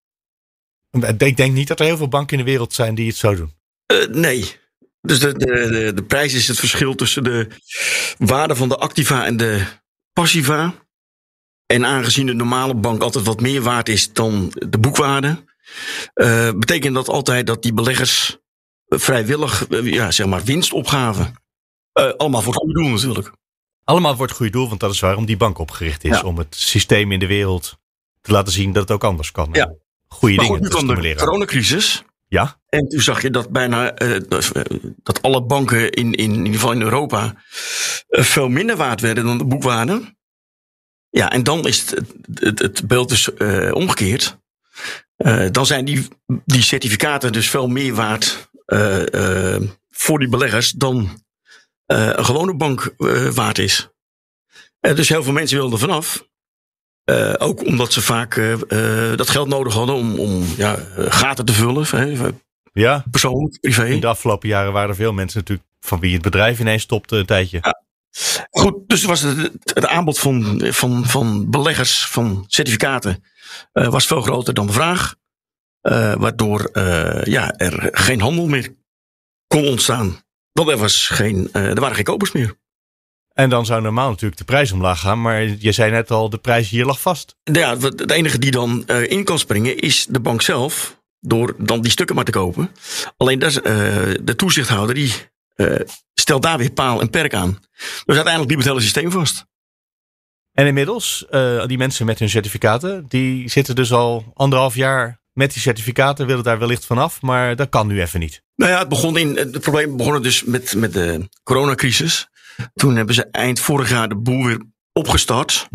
Ik 1.19 1.37
denk 1.37 1.53
niet 1.53 1.69
dat 1.69 1.81
er 1.81 1.87
heel 1.87 1.97
veel 1.97 2.09
banken 2.09 2.39
in 2.39 2.45
de 2.45 2.51
wereld 2.51 2.73
zijn 2.73 2.95
die 2.95 3.07
het 3.07 3.17
zo 3.17 3.35
doen. 3.35 3.55
nee. 4.11 4.59
Dus 5.01 5.19
de, 5.19 5.33
de, 5.33 5.93
de, 5.95 6.05
prijs 6.05 6.35
is 6.35 6.49
het 6.49 6.59
verschil 6.59 6.95
tussen 6.95 7.25
de 7.25 7.49
waarde 8.19 8.57
van 8.57 8.69
de 8.69 8.77
activa 8.77 9.27
en 9.27 9.37
de 9.37 9.67
passiva. 10.13 10.86
En 11.67 11.87
aangezien 11.87 12.27
de 12.27 12.33
normale 12.33 12.75
bank 12.75 13.03
altijd 13.03 13.25
wat 13.25 13.41
meer 13.41 13.63
waard 13.63 13.89
is 13.89 14.13
dan 14.13 14.53
de 14.53 14.79
boekwaarde, 14.79 15.45
uh, 16.15 16.51
betekent 16.53 16.95
dat 16.95 17.09
altijd 17.09 17.47
dat 17.47 17.63
die 17.63 17.73
beleggers 17.73 18.39
vrijwillig 18.89 19.69
uh, 19.69 19.93
ja, 19.93 20.11
zeg 20.11 20.27
maar 20.27 20.45
winst 20.45 20.73
opgaven. 20.73 21.35
Uh, 21.95 22.13
allemaal 22.13 22.43
voor 22.43 22.53
het 22.53 22.63
goede 22.63 22.81
doel 22.81 22.91
natuurlijk. 22.91 23.33
Allemaal 23.85 24.17
voor 24.17 24.27
het 24.27 24.37
goede 24.37 24.53
doel, 24.53 24.69
want 24.69 24.81
dat 24.81 24.93
is 24.93 25.01
waarom 25.01 25.27
die 25.27 25.37
bank 25.37 25.59
opgericht 25.59 26.05
is. 26.05 26.23
Om 26.23 26.39
het 26.39 26.57
systeem 26.57 27.13
in 27.13 27.19
de 27.19 27.27
wereld 27.27 27.79
te 28.21 28.33
laten 28.33 28.53
zien 28.53 28.73
dat 28.73 28.83
het 28.83 28.91
ook 28.91 29.05
anders 29.05 29.33
kan. 29.33 29.49
Ja. 29.53 29.75
Goede 30.09 30.37
dingen 30.37 30.61
te 30.61 30.71
stimuleren. 30.71 31.17
de 31.17 31.25
coronacrisis. 31.25 32.03
Ja. 32.29 32.61
En 32.69 32.89
toen 32.89 33.01
zag 33.01 33.23
je 33.23 33.31
dat 33.31 33.51
bijna 33.51 33.95
dat 35.03 35.23
alle 35.23 35.43
banken 35.43 35.91
in, 35.91 36.13
in, 36.13 36.33
in 36.33 36.37
ieder 36.37 36.53
geval 36.53 36.73
in 36.73 36.83
Europa 36.83 37.35
veel 38.09 38.49
minder 38.49 38.77
waard 38.77 39.01
werden 39.01 39.25
dan 39.25 39.39
de 39.39 39.45
boekwaarde. 39.45 40.17
Ja, 41.17 41.31
en 41.31 41.43
dan 41.43 41.67
is 41.67 41.91
het, 41.91 42.03
het, 42.35 42.59
het 42.59 42.87
beeld 42.87 43.09
dus 43.09 43.29
uh, 43.39 43.75
omgekeerd. 43.75 44.39
Uh, 45.17 45.47
dan 45.51 45.67
zijn 45.67 45.85
die, 45.85 46.09
die 46.45 46.63
certificaten 46.63 47.33
dus 47.33 47.51
veel 47.51 47.69
meer 47.69 47.95
waard 47.95 48.51
uh, 48.67 49.57
voor 49.91 50.19
die 50.19 50.29
beleggers 50.29 50.71
dan 50.71 51.25
een 51.87 52.25
gewone 52.25 52.57
bank 52.57 52.95
waard 53.35 53.59
is. 53.59 53.89
dus 54.81 55.09
heel 55.09 55.23
veel 55.23 55.33
mensen 55.33 55.57
wilden 55.57 55.81
er 55.81 55.87
vanaf. 55.87 56.29
ook 57.39 57.65
omdat 57.65 57.93
ze 57.93 58.03
vaak 58.03 58.35
dat 59.17 59.31
geld 59.31 59.49
nodig 59.49 59.75
hadden 59.75 59.95
om, 59.95 60.19
om 60.19 60.45
ja, 60.57 60.79
gaten 60.97 61.45
te 61.45 61.53
vullen. 61.53 61.87
ja, 62.73 63.05
persoonlijk, 63.11 63.61
privé. 63.61 63.87
In 63.87 64.01
de 64.01 64.07
afgelopen 64.07 64.49
jaren 64.49 64.73
waren 64.73 64.89
er 64.89 64.97
veel 64.97 65.13
mensen 65.13 65.39
natuurlijk 65.39 65.69
van 65.81 66.01
wie 66.01 66.13
het 66.13 66.23
bedrijf 66.23 66.61
ineens 66.61 66.83
stopte 66.83 67.17
een 67.17 67.27
tijdje. 67.27 67.59
Ja. 67.63 67.86
Goed, 68.59 68.75
dus 68.87 69.05
was 69.05 69.21
het, 69.21 69.53
het 69.65 69.87
aanbod 69.87 70.19
van, 70.19 70.61
van, 70.65 71.05
van 71.07 71.51
beleggers 71.51 72.07
van 72.07 72.45
certificaten 72.47 73.25
uh, 73.73 73.89
was 73.89 74.07
veel 74.07 74.21
groter 74.21 74.55
dan 74.55 74.67
de 74.67 74.73
vraag. 74.73 75.15
Uh, 75.83 76.15
waardoor 76.15 76.71
uh, 76.73 77.23
ja, 77.25 77.53
er 77.57 77.89
geen 77.93 78.21
handel 78.21 78.47
meer 78.47 78.75
kon 79.47 79.67
ontstaan. 79.67 80.17
Want 80.53 80.69
er, 80.69 80.77
was 80.77 81.09
geen, 81.09 81.53
er 81.53 81.81
waren 81.81 81.97
geen 81.97 82.05
kopers 82.05 82.33
meer. 82.33 82.59
En 83.33 83.51
dan 83.51 83.67
zou 83.67 83.83
normaal 83.83 84.09
natuurlijk 84.09 84.39
de 84.39 84.45
prijs 84.45 84.73
omlaag 84.73 85.01
gaan. 85.01 85.21
Maar 85.21 85.43
je 85.43 85.73
zei 85.73 85.91
net 85.91 86.11
al, 86.11 86.31
de 86.31 86.39
prijs 86.39 86.69
hier 86.69 86.85
lag 86.85 87.01
vast. 87.01 87.37
Ja, 87.43 87.79
het 87.79 88.11
enige 88.11 88.39
die 88.39 88.51
dan 88.51 88.87
in 88.89 89.25
kan 89.25 89.39
springen 89.39 89.79
is 89.79 90.07
de 90.09 90.21
bank 90.21 90.43
zelf. 90.43 91.01
Door 91.21 91.55
dan 91.59 91.81
die 91.81 91.91
stukken 91.91 92.17
maar 92.17 92.25
te 92.25 92.31
kopen. 92.31 92.71
Alleen 93.17 93.39
dat 93.39 93.53
de 93.53 94.35
toezichthouder 94.37 94.95
die 94.95 95.13
uh, 95.57 95.81
stel 96.15 96.41
daar 96.41 96.59
weer 96.59 96.71
paal 96.71 97.01
en 97.01 97.11
perk 97.11 97.35
aan. 97.35 97.59
Dus 98.05 98.15
uiteindelijk 98.15 98.49
liep 98.49 98.59
het 98.59 98.69
hele 98.69 98.81
systeem 98.81 99.11
vast. 99.11 99.45
En 100.53 100.67
inmiddels, 100.67 101.27
uh, 101.31 101.67
die 101.67 101.79
mensen 101.79 102.07
met 102.07 102.19
hun 102.19 102.29
certificaten, 102.29 103.05
die 103.09 103.49
zitten 103.49 103.75
dus 103.75 103.93
al 103.93 104.33
anderhalf 104.35 104.75
jaar 104.75 105.21
met 105.33 105.53
die 105.53 105.63
certificaten, 105.63 106.27
willen 106.27 106.45
daar 106.45 106.59
wellicht 106.59 106.87
vanaf, 106.87 107.23
maar 107.23 107.57
dat 107.57 107.69
kan 107.69 107.87
nu 107.87 108.01
even 108.01 108.21
niet. 108.21 108.43
Nou 108.55 108.71
ja, 108.71 108.79
het, 108.79 108.89
begon 108.89 109.17
in, 109.17 109.37
het 109.37 109.61
probleem 109.61 109.97
begon 109.97 110.23
dus 110.23 110.45
met, 110.45 110.75
met 110.75 110.93
de 110.93 111.29
coronacrisis. 111.43 112.29
Toen 112.75 112.97
hebben 112.97 113.15
ze 113.15 113.29
eind 113.31 113.61
vorig 113.61 113.91
jaar 113.91 114.09
de 114.09 114.17
boel 114.17 114.45
weer 114.45 114.63
opgestart. 114.93 115.69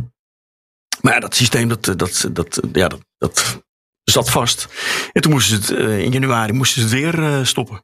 Maar 1.02 1.14
ja, 1.14 1.20
dat 1.20 1.36
systeem, 1.36 1.68
dat, 1.68 1.84
dat, 1.84 2.30
dat, 2.32 2.60
ja, 2.74 2.88
dat, 2.88 3.02
dat 3.18 3.64
zat 4.04 4.30
vast. 4.30 4.68
En 5.12 5.22
toen 5.22 5.32
moesten 5.32 5.64
ze 5.64 5.74
het, 5.74 6.00
in 6.00 6.12
januari 6.12 6.52
moesten 6.52 6.90
ze 6.90 6.96
het 6.96 7.14
weer 7.14 7.46
stoppen. 7.46 7.84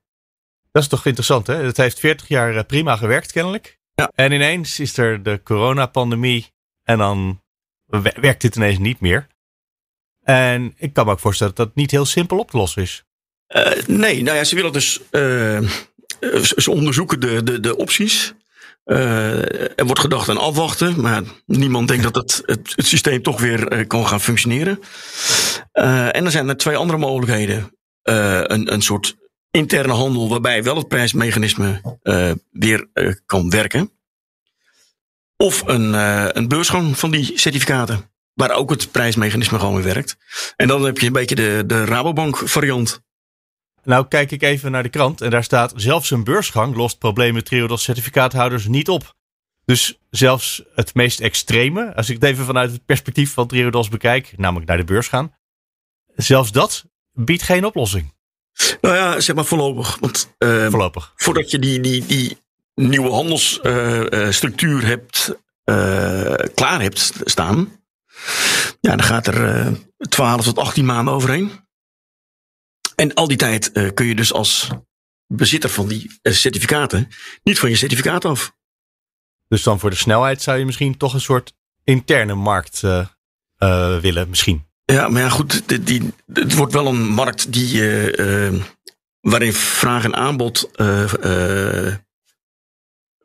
Dat 0.78 0.86
is 0.86 0.92
toch 0.92 1.06
interessant, 1.06 1.48
hè? 1.48 1.56
Het 1.56 1.78
heeft 1.78 2.00
40 2.00 2.28
jaar 2.28 2.56
eh, 2.56 2.64
prima 2.68 2.96
gewerkt, 2.96 3.32
kennelijk. 3.32 3.80
Ja. 3.96 4.12
En 4.16 4.32
ineens 4.32 4.80
is 4.80 4.98
er 4.98 5.24
de 5.24 5.42
coronapandemie 5.44 6.54
en 6.84 6.98
dan 6.98 7.42
werkt 8.20 8.42
dit 8.42 8.56
ineens 8.56 8.78
niet 8.78 9.00
meer. 9.00 9.28
En 10.24 10.74
ik 10.78 10.94
kan 10.94 11.06
me 11.06 11.12
ook 11.12 11.20
voorstellen 11.20 11.56
dat 11.56 11.66
dat 11.66 11.76
niet 11.76 11.92
heel 11.92 12.06
simpel 12.06 12.38
op 12.38 12.52
te 12.52 12.58
lossen 12.58 12.82
is. 12.82 13.04
Uh, 13.56 13.72
nee, 13.88 14.24
nou 14.24 14.38
ja, 14.38 14.44
ze 14.44 14.56
willen 14.56 14.74
dus. 14.74 15.02
Uh, 15.12 15.70
ze 16.42 16.72
onderzoeken 16.72 17.20
de, 17.20 17.44
de, 17.44 17.60
de 17.60 17.78
opties. 17.78 18.34
Uh, 18.86 19.78
er 19.80 19.86
wordt 19.86 20.00
gedacht 20.00 20.30
aan 20.30 20.38
afwachten, 20.38 21.02
maar 21.02 21.24
niemand 21.46 21.88
denkt 21.88 22.04
dat 22.04 22.16
het, 22.16 22.42
het, 22.46 22.74
het 22.76 22.86
systeem 22.86 23.22
toch 23.22 23.42
weer 23.42 23.88
kan 23.88 24.08
gaan 24.08 24.22
functioneren. 24.22 24.80
en 25.72 26.26
er 26.26 26.32
zijn 26.32 26.50
er 26.50 26.58
twee 26.58 26.76
andere 26.76 27.00
mogelijkheden. 27.00 27.72
een, 28.02 28.74
een 28.74 28.82
soort 28.82 29.16
interne 29.58 29.94
handel 29.94 30.30
waarbij 30.30 30.64
wel 30.64 30.76
het 30.76 30.88
prijsmechanisme 30.88 31.82
weer 32.52 32.88
kan 33.26 33.50
werken. 33.50 33.92
Of 35.38 35.64
een, 35.66 35.94
een 36.38 36.48
beursgang 36.48 36.98
van 36.98 37.12
die 37.12 37.40
certificaten. 37.40 38.12
Waar 38.34 38.52
ook 38.52 38.70
het 38.70 38.92
prijsmechanisme 38.92 39.60
gewoon 39.60 39.76
weer 39.76 39.94
werkt. 39.94 40.18
En 40.56 40.68
dan 40.68 40.84
heb 40.84 40.98
je 40.98 41.06
een 41.08 41.14
beetje 41.14 41.36
de, 41.36 41.64
de 41.68 41.86
Rabobank 41.86 42.38
variant. 42.38 43.02
Nou 43.84 44.08
kijk 44.08 44.32
ik 44.32 44.42
even 44.42 44.72
naar 44.72 44.84
de 44.84 44.90
krant 44.90 45.22
en 45.22 45.30
daar 45.30 45.44
staat 45.44 45.74
zelfs 45.76 46.12
een 46.12 46.24
beursgang 46.24 46.76
lost 46.76 46.98
problemen 46.98 47.44
Triodos 47.44 47.84
certificaathouders 47.84 48.68
niet 48.68 48.90
op. 48.90 49.16
Dus 49.66 50.00
zelfs 50.10 50.64
het 50.76 50.94
meest 50.94 51.20
extreme, 51.20 51.96
als 51.96 52.10
ik 52.10 52.16
het 52.16 52.24
even 52.24 52.46
vanuit 52.46 52.72
het 52.72 52.86
perspectief 52.86 53.34
van 53.34 53.48
Triodos 53.48 53.90
bekijk, 53.90 54.34
namelijk 54.38 54.68
naar 54.68 54.78
de 54.78 54.84
beurs 54.84 55.08
gaan, 55.08 55.36
zelfs 56.16 56.52
dat 56.52 56.86
biedt 57.12 57.44
geen 57.44 57.66
oplossing. 57.66 58.14
Nou 58.82 58.96
ja, 58.96 59.20
zeg 59.20 59.36
maar 59.36 59.46
voorlopig. 59.46 59.98
Want, 60.00 60.36
uh, 60.40 60.70
voorlopig. 60.70 61.14
Voordat 61.16 61.52
je 61.52 61.60
die, 61.60 61.80
die, 61.80 62.06
die 62.06 62.38
nieuwe 62.76 63.10
handelsstructuur 63.10 64.82
uh, 64.82 64.88
hebt, 64.88 65.36
uh, 65.66 66.34
klaar 66.54 66.82
hebt 66.82 67.14
staan, 67.24 67.72
ja, 68.82 68.96
dan 68.96 69.04
gaat 69.04 69.28
er 69.28 69.68
uh, 69.68 69.74
12 69.98 70.44
tot 70.44 70.58
18 70.58 70.86
maanden 70.86 71.14
overheen. 71.14 71.52
En 72.96 73.14
al 73.14 73.28
die 73.28 73.38
tijd 73.38 73.70
uh, 73.74 73.90
kun 73.94 74.06
je 74.06 74.16
dus 74.16 74.34
als 74.34 74.70
bezitter 75.28 75.70
van 75.70 75.88
die 75.88 76.20
certificaten 76.22 77.08
niet 77.44 77.60
van 77.60 77.70
je 77.70 77.76
certificaat 77.76 78.26
af. 78.26 78.56
Dus 79.48 79.64
dan 79.64 79.80
voor 79.80 79.90
de 79.90 79.96
snelheid 79.96 80.42
zou 80.42 80.58
je 80.58 80.66
misschien 80.66 80.98
toch 80.98 81.14
een 81.14 81.22
soort 81.22 81.54
interne 81.84 82.36
markt 82.36 82.82
uh, 82.84 83.06
willen, 84.00 84.30
misschien. 84.30 84.67
Ja, 84.92 85.08
maar 85.08 85.22
ja, 85.22 85.30
goed, 85.30 85.68
die, 85.68 85.84
die, 85.84 86.14
het 86.34 86.54
wordt 86.54 86.74
wel 86.74 86.88
een 86.88 87.08
markt 87.08 87.54
die, 87.54 87.82
waarin 89.20 89.54
vraag 89.54 90.04
en 90.04 90.16
aanbod 90.16 90.70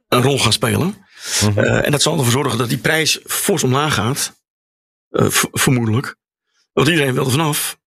een 0.08 0.22
rol 0.22 0.38
gaan 0.38 0.52
spelen. 0.52 0.96
-hmm. 1.38 1.58
en 1.58 1.90
dat 1.90 2.02
zal 2.02 2.16
ervoor 2.16 2.32
zorgen 2.32 2.58
dat 2.58 2.68
die 2.68 2.78
prijs 2.78 3.20
fors 3.26 3.62
omlaag 3.62 3.94
gaat. 3.94 4.40
vermoedelijk. 5.52 6.16
Want 6.72 6.88
iedereen 6.88 7.14
wil 7.14 7.24
er 7.24 7.30
vanaf. 7.30 7.80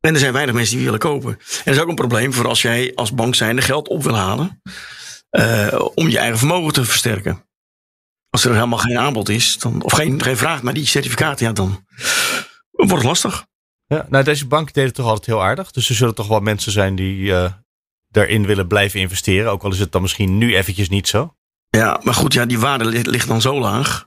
En 0.00 0.14
er 0.14 0.20
zijn 0.20 0.32
weinig 0.32 0.54
mensen 0.54 0.76
die 0.76 0.84
willen 0.84 1.00
kopen. 1.00 1.30
En 1.30 1.62
dat 1.64 1.74
is 1.74 1.80
ook 1.80 1.88
een 1.88 1.94
probleem 1.94 2.32
voor 2.32 2.48
als 2.48 2.62
jij 2.62 2.92
als 2.94 3.14
bank 3.14 3.34
zijnde 3.34 3.62
geld 3.62 3.88
op 3.88 4.02
wil 4.02 4.16
halen. 4.16 4.62
Om 5.94 6.08
je 6.08 6.18
eigen 6.18 6.38
vermogen 6.38 6.72
te 6.72 6.84
versterken. 6.84 7.46
Als 8.30 8.44
er 8.44 8.54
helemaal 8.54 8.78
geen 8.78 8.98
aanbod 8.98 9.28
is, 9.28 9.58
dan, 9.58 9.82
of 9.82 9.92
geen, 9.92 10.22
geen 10.22 10.36
vraag 10.36 10.62
naar 10.62 10.74
die 10.74 10.86
certificaten, 10.86 11.46
ja, 11.46 11.52
dan 11.52 11.86
wordt 12.86 12.92
het 12.92 13.04
lastig. 13.04 13.46
Ja, 13.86 14.06
nou, 14.08 14.24
deze 14.24 14.46
bank 14.46 14.72
deed 14.72 14.84
het 14.84 14.94
toch 14.94 15.06
altijd 15.06 15.26
heel 15.26 15.42
aardig. 15.42 15.70
Dus 15.70 15.88
er 15.88 15.94
zullen 15.94 16.14
toch 16.14 16.28
wel 16.28 16.40
mensen 16.40 16.72
zijn 16.72 16.94
die 16.94 17.16
uh, 17.16 17.52
daarin 18.08 18.46
willen 18.46 18.66
blijven 18.66 19.00
investeren. 19.00 19.50
Ook 19.50 19.62
al 19.62 19.72
is 19.72 19.78
het 19.78 19.92
dan 19.92 20.02
misschien 20.02 20.38
nu 20.38 20.56
eventjes 20.56 20.88
niet 20.88 21.08
zo. 21.08 21.34
Ja, 21.68 22.00
maar 22.02 22.14
goed, 22.14 22.32
ja, 22.32 22.46
die 22.46 22.58
waarde 22.58 22.84
ligt 22.84 23.28
dan 23.28 23.40
zo 23.40 23.58
laag. 23.58 24.06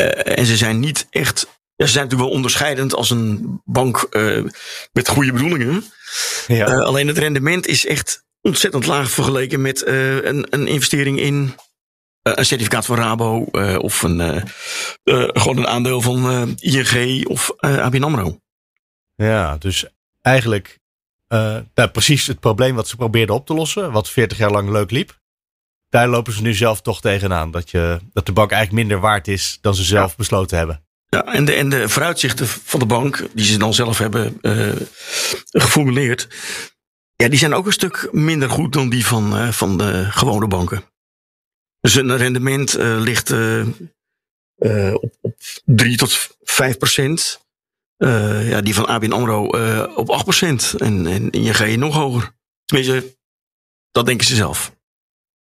Uh, 0.00 0.38
en 0.38 0.46
ze 0.46 0.56
zijn 0.56 0.80
niet 0.80 1.06
echt 1.10 1.46
ja, 1.76 1.86
ze 1.86 1.92
zijn 1.92 2.04
natuurlijk 2.04 2.30
wel 2.30 2.38
onderscheidend 2.38 2.94
als 2.94 3.10
een 3.10 3.60
bank 3.64 4.06
uh, 4.10 4.44
met 4.92 5.08
goede 5.08 5.32
bedoelingen. 5.32 5.84
Ja. 6.46 6.68
Uh, 6.68 6.80
alleen 6.80 7.06
het 7.06 7.18
rendement 7.18 7.66
is 7.66 7.86
echt 7.86 8.24
ontzettend 8.40 8.86
laag 8.86 9.10
vergeleken 9.10 9.62
met 9.62 9.82
uh, 9.82 10.24
een, 10.24 10.46
een 10.50 10.66
investering 10.66 11.20
in 11.20 11.54
een 12.24 12.44
certificaat 12.46 12.86
van 12.86 12.96
Rabo 12.96 13.38
of 13.78 14.02
een, 14.02 14.48
gewoon 15.04 15.56
een 15.56 15.66
aandeel 15.66 16.00
van 16.00 16.48
ING 16.58 17.26
of 17.26 17.52
ABN 17.56 18.02
AMRO. 18.02 18.38
Ja, 19.14 19.56
dus 19.56 19.86
eigenlijk 20.22 20.78
nou, 21.74 21.88
precies 21.92 22.26
het 22.26 22.40
probleem 22.40 22.74
wat 22.74 22.88
ze 22.88 22.96
probeerden 22.96 23.34
op 23.34 23.46
te 23.46 23.54
lossen, 23.54 23.92
wat 23.92 24.10
40 24.10 24.38
jaar 24.38 24.50
lang 24.50 24.70
leuk 24.70 24.90
liep. 24.90 25.22
Daar 25.88 26.08
lopen 26.08 26.32
ze 26.32 26.42
nu 26.42 26.54
zelf 26.54 26.80
toch 26.80 27.00
tegenaan. 27.00 27.50
Dat, 27.50 27.70
je, 27.70 28.00
dat 28.12 28.26
de 28.26 28.32
bank 28.32 28.50
eigenlijk 28.50 28.82
minder 28.82 29.00
waard 29.06 29.28
is 29.28 29.58
dan 29.60 29.74
ze 29.74 29.82
zelf 29.82 30.10
ja. 30.10 30.16
besloten 30.16 30.58
hebben. 30.58 30.84
Ja, 31.08 31.24
en 31.24 31.44
de, 31.44 31.52
en 31.52 31.68
de 31.68 31.88
vooruitzichten 31.88 32.46
van 32.46 32.80
de 32.80 32.86
bank, 32.86 33.26
die 33.34 33.44
ze 33.44 33.58
dan 33.58 33.74
zelf 33.74 33.98
hebben 33.98 34.38
geformuleerd, 35.50 36.28
ja, 37.16 37.28
die 37.28 37.38
zijn 37.38 37.54
ook 37.54 37.66
een 37.66 37.72
stuk 37.72 38.08
minder 38.12 38.50
goed 38.50 38.72
dan 38.72 38.88
die 38.88 39.06
van, 39.06 39.52
van 39.52 39.78
de 39.78 40.06
gewone 40.10 40.46
banken. 40.46 40.82
Dus 41.84 41.94
een 41.94 42.16
rendement 42.16 42.78
uh, 42.78 43.00
ligt 43.00 43.30
op, 44.92 45.14
op 45.20 45.34
3 45.64 45.96
tot 45.96 46.36
5 46.42 46.78
procent. 46.78 47.46
ja, 47.96 48.60
die 48.60 48.74
van 48.74 48.86
ABN 48.86 49.12
AMRO 49.12 49.46
op 49.94 50.10
8 50.10 50.22
procent. 50.22 50.74
En, 50.78 51.06
en 51.06 51.30
ING 51.30 51.76
nog 51.76 51.94
hoger. 51.94 52.34
Tenminste, 52.64 53.16
dat 53.90 54.06
denken 54.06 54.26
ze 54.26 54.34
zelf. 54.34 54.74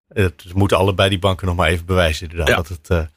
Het 0.07 0.53
moeten 0.53 0.77
allebei 0.77 1.09
die 1.09 1.19
banken 1.19 1.47
nog 1.47 1.55
maar 1.55 1.69
even 1.69 1.85
bewijzen 1.85 2.29
inderdaad. 2.29 2.47
Ja. 2.47 2.55
Dat 2.55 2.67
het, 2.67 3.09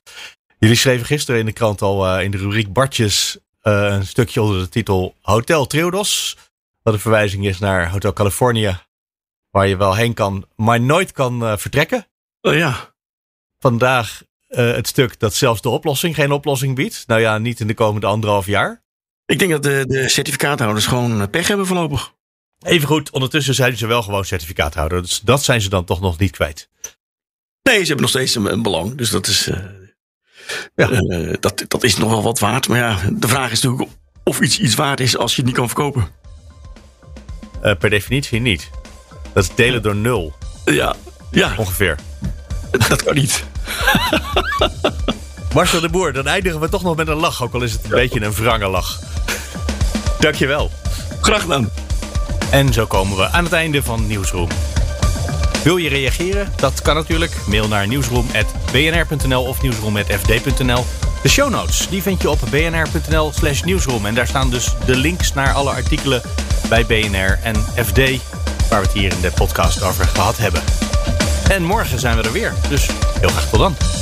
Jullie 0.59 0.77
schreven 0.77 1.07
gisteren 1.07 1.41
in 1.41 1.47
de 1.47 1.53
krant 1.53 1.83
al 1.83 2.21
in 2.21 2.31
de 2.31 2.37
rubriek 2.37 2.73
Bartjes 2.73 3.39
een 3.61 4.07
stukje 4.07 4.43
onder 4.43 4.61
de 4.61 4.69
titel 4.69 5.15
Hotel 5.21 5.67
Triodos. 5.67 6.37
Wat 6.83 6.95
een 6.95 7.01
verwijzing 7.01 7.47
is 7.47 7.59
naar 7.59 7.91
Hotel 7.91 8.13
California. 8.13 8.87
Waar 9.51 9.67
je 9.67 9.77
wel 9.77 9.95
heen 9.95 10.15
kan, 10.15 10.47
maar 10.57 10.81
nooit 10.81 11.13
kan 11.13 11.59
vertrekken. 11.59 12.07
Oh 12.41 12.55
ja. 12.55 12.92
Vandaag 13.63 14.23
het 14.49 14.89
stuk 14.89 15.19
dat 15.19 15.35
zelfs 15.35 15.61
de 15.61 15.69
oplossing 15.69 16.15
geen 16.15 16.33
oplossing 16.33 16.75
biedt. 16.75 17.05
Nou 17.07 17.21
ja, 17.21 17.39
niet 17.39 17.61
in 17.61 17.67
de 17.67 17.75
komende 17.75 18.07
anderhalf 18.07 18.47
jaar. 18.47 18.83
Ik 19.27 19.39
denk 19.39 19.51
dat 19.51 19.63
de, 19.63 19.85
de 19.87 20.09
certificaathouders 20.09 20.87
gewoon 20.87 21.31
pech 21.31 21.49
hebben 21.49 21.67
voorlopig. 21.67 22.13
Even 22.59 22.89
goed, 22.89 23.11
ondertussen 23.11 23.55
zijn 23.55 23.77
ze 23.77 23.87
wel 23.87 24.03
gewoon 24.03 24.25
certificaathouder. 24.25 25.03
Dus 25.03 25.21
dat 25.21 25.45
zijn 25.45 25.61
ze 25.61 25.69
dan 25.69 25.85
toch 25.85 26.01
nog 26.01 26.19
niet 26.19 26.31
kwijt. 26.31 26.69
Nee, 27.63 27.79
ze 27.79 27.87
hebben 27.87 28.01
nog 28.01 28.11
steeds 28.11 28.35
een, 28.35 28.53
een 28.53 28.63
belang. 28.63 28.95
Dus 28.95 29.11
dat 29.11 29.27
is, 29.27 29.51
ja. 30.75 30.91
Uh, 30.91 31.35
dat, 31.41 31.65
dat 31.69 31.83
is 31.83 31.97
nog 31.97 32.11
wel 32.11 32.23
wat 32.23 32.39
waard. 32.39 32.69
Maar 32.69 32.79
ja, 32.79 32.99
de 33.13 33.29
vraag 33.29 33.51
is 33.51 33.61
natuurlijk 33.61 33.91
of 34.25 34.41
iets 34.41 34.59
iets 34.59 34.75
waard 34.75 35.01
is 35.01 35.17
als 35.17 35.31
je 35.31 35.37
het 35.37 35.47
niet 35.47 35.57
kan 35.57 35.67
verkopen. 35.67 36.09
Uh, 37.63 37.77
per 37.77 37.91
definitie 37.91 38.41
niet. 38.41 38.71
Dat 39.33 39.45
is 39.45 39.55
delen 39.55 39.83
door 39.83 39.97
nul. 39.97 40.33
Ja, 40.65 40.97
ja. 41.31 41.55
Ongeveer. 41.57 41.99
Dat 42.89 43.03
kan 43.03 43.15
niet. 43.15 43.45
Marcel 45.55 45.81
de 45.81 45.89
Boer, 45.89 46.13
dan 46.13 46.27
eindigen 46.27 46.61
we 46.61 46.69
toch 46.69 46.83
nog 46.83 46.97
met 46.97 47.09
een 47.09 47.17
lach. 47.17 47.43
Ook 47.43 47.55
al 47.55 47.63
is 47.63 47.73
het 47.73 47.85
een 47.85 47.91
ja. 47.91 47.97
beetje 47.97 48.21
een 48.21 48.33
wrange 48.33 48.69
lach. 48.69 49.01
Dankjewel. 50.21 50.71
Graag 51.21 51.41
gedaan. 51.41 51.71
En 52.51 52.73
zo 52.73 52.87
komen 52.87 53.17
we 53.17 53.29
aan 53.29 53.45
het 53.45 53.53
einde 53.53 53.83
van 53.83 54.07
Nieuwsroom. 54.07 54.49
Wil 55.65 55.77
je 55.77 55.89
reageren? 55.89 56.53
Dat 56.57 56.83
kan 56.83 56.95
natuurlijk. 56.95 57.33
Mail 57.47 57.69
naar 57.69 57.87
nieuwsroom.bnr.nl 57.87 59.43
of 59.43 59.63
nieuwsroom.fd.nl. 59.63 60.85
De 61.23 61.29
show 61.29 61.51
notes 61.51 61.89
die 61.89 62.03
vind 62.03 62.23
je 62.23 62.31
op 62.31 62.39
bnr.nl 62.51 63.33
slash 63.33 63.63
nieuwsroom. 63.63 64.07
En 64.07 64.15
daar 64.15 64.27
staan 64.27 64.51
dus 64.51 64.75
de 64.87 64.97
links 64.97 65.33
naar 65.35 65.53
alle 65.53 65.71
artikelen 65.71 66.23
bij 66.69 66.87
BNR 66.87 67.39
en 67.43 67.57
FD... 67.85 67.99
waar 68.69 68.81
we 68.81 68.87
het 68.87 68.93
hier 68.93 69.13
in 69.13 69.21
de 69.21 69.33
podcast 69.35 69.83
over 69.83 70.05
gehad 70.05 70.39
hebben. 70.39 70.82
En 71.53 71.65
morgen 71.65 71.99
zijn 71.99 72.17
we 72.17 72.23
er 72.23 72.33
weer. 72.33 72.53
Dus 72.69 72.89
heel 73.21 73.29
graag 73.29 73.49
tot 73.49 73.59
dan. 73.59 74.02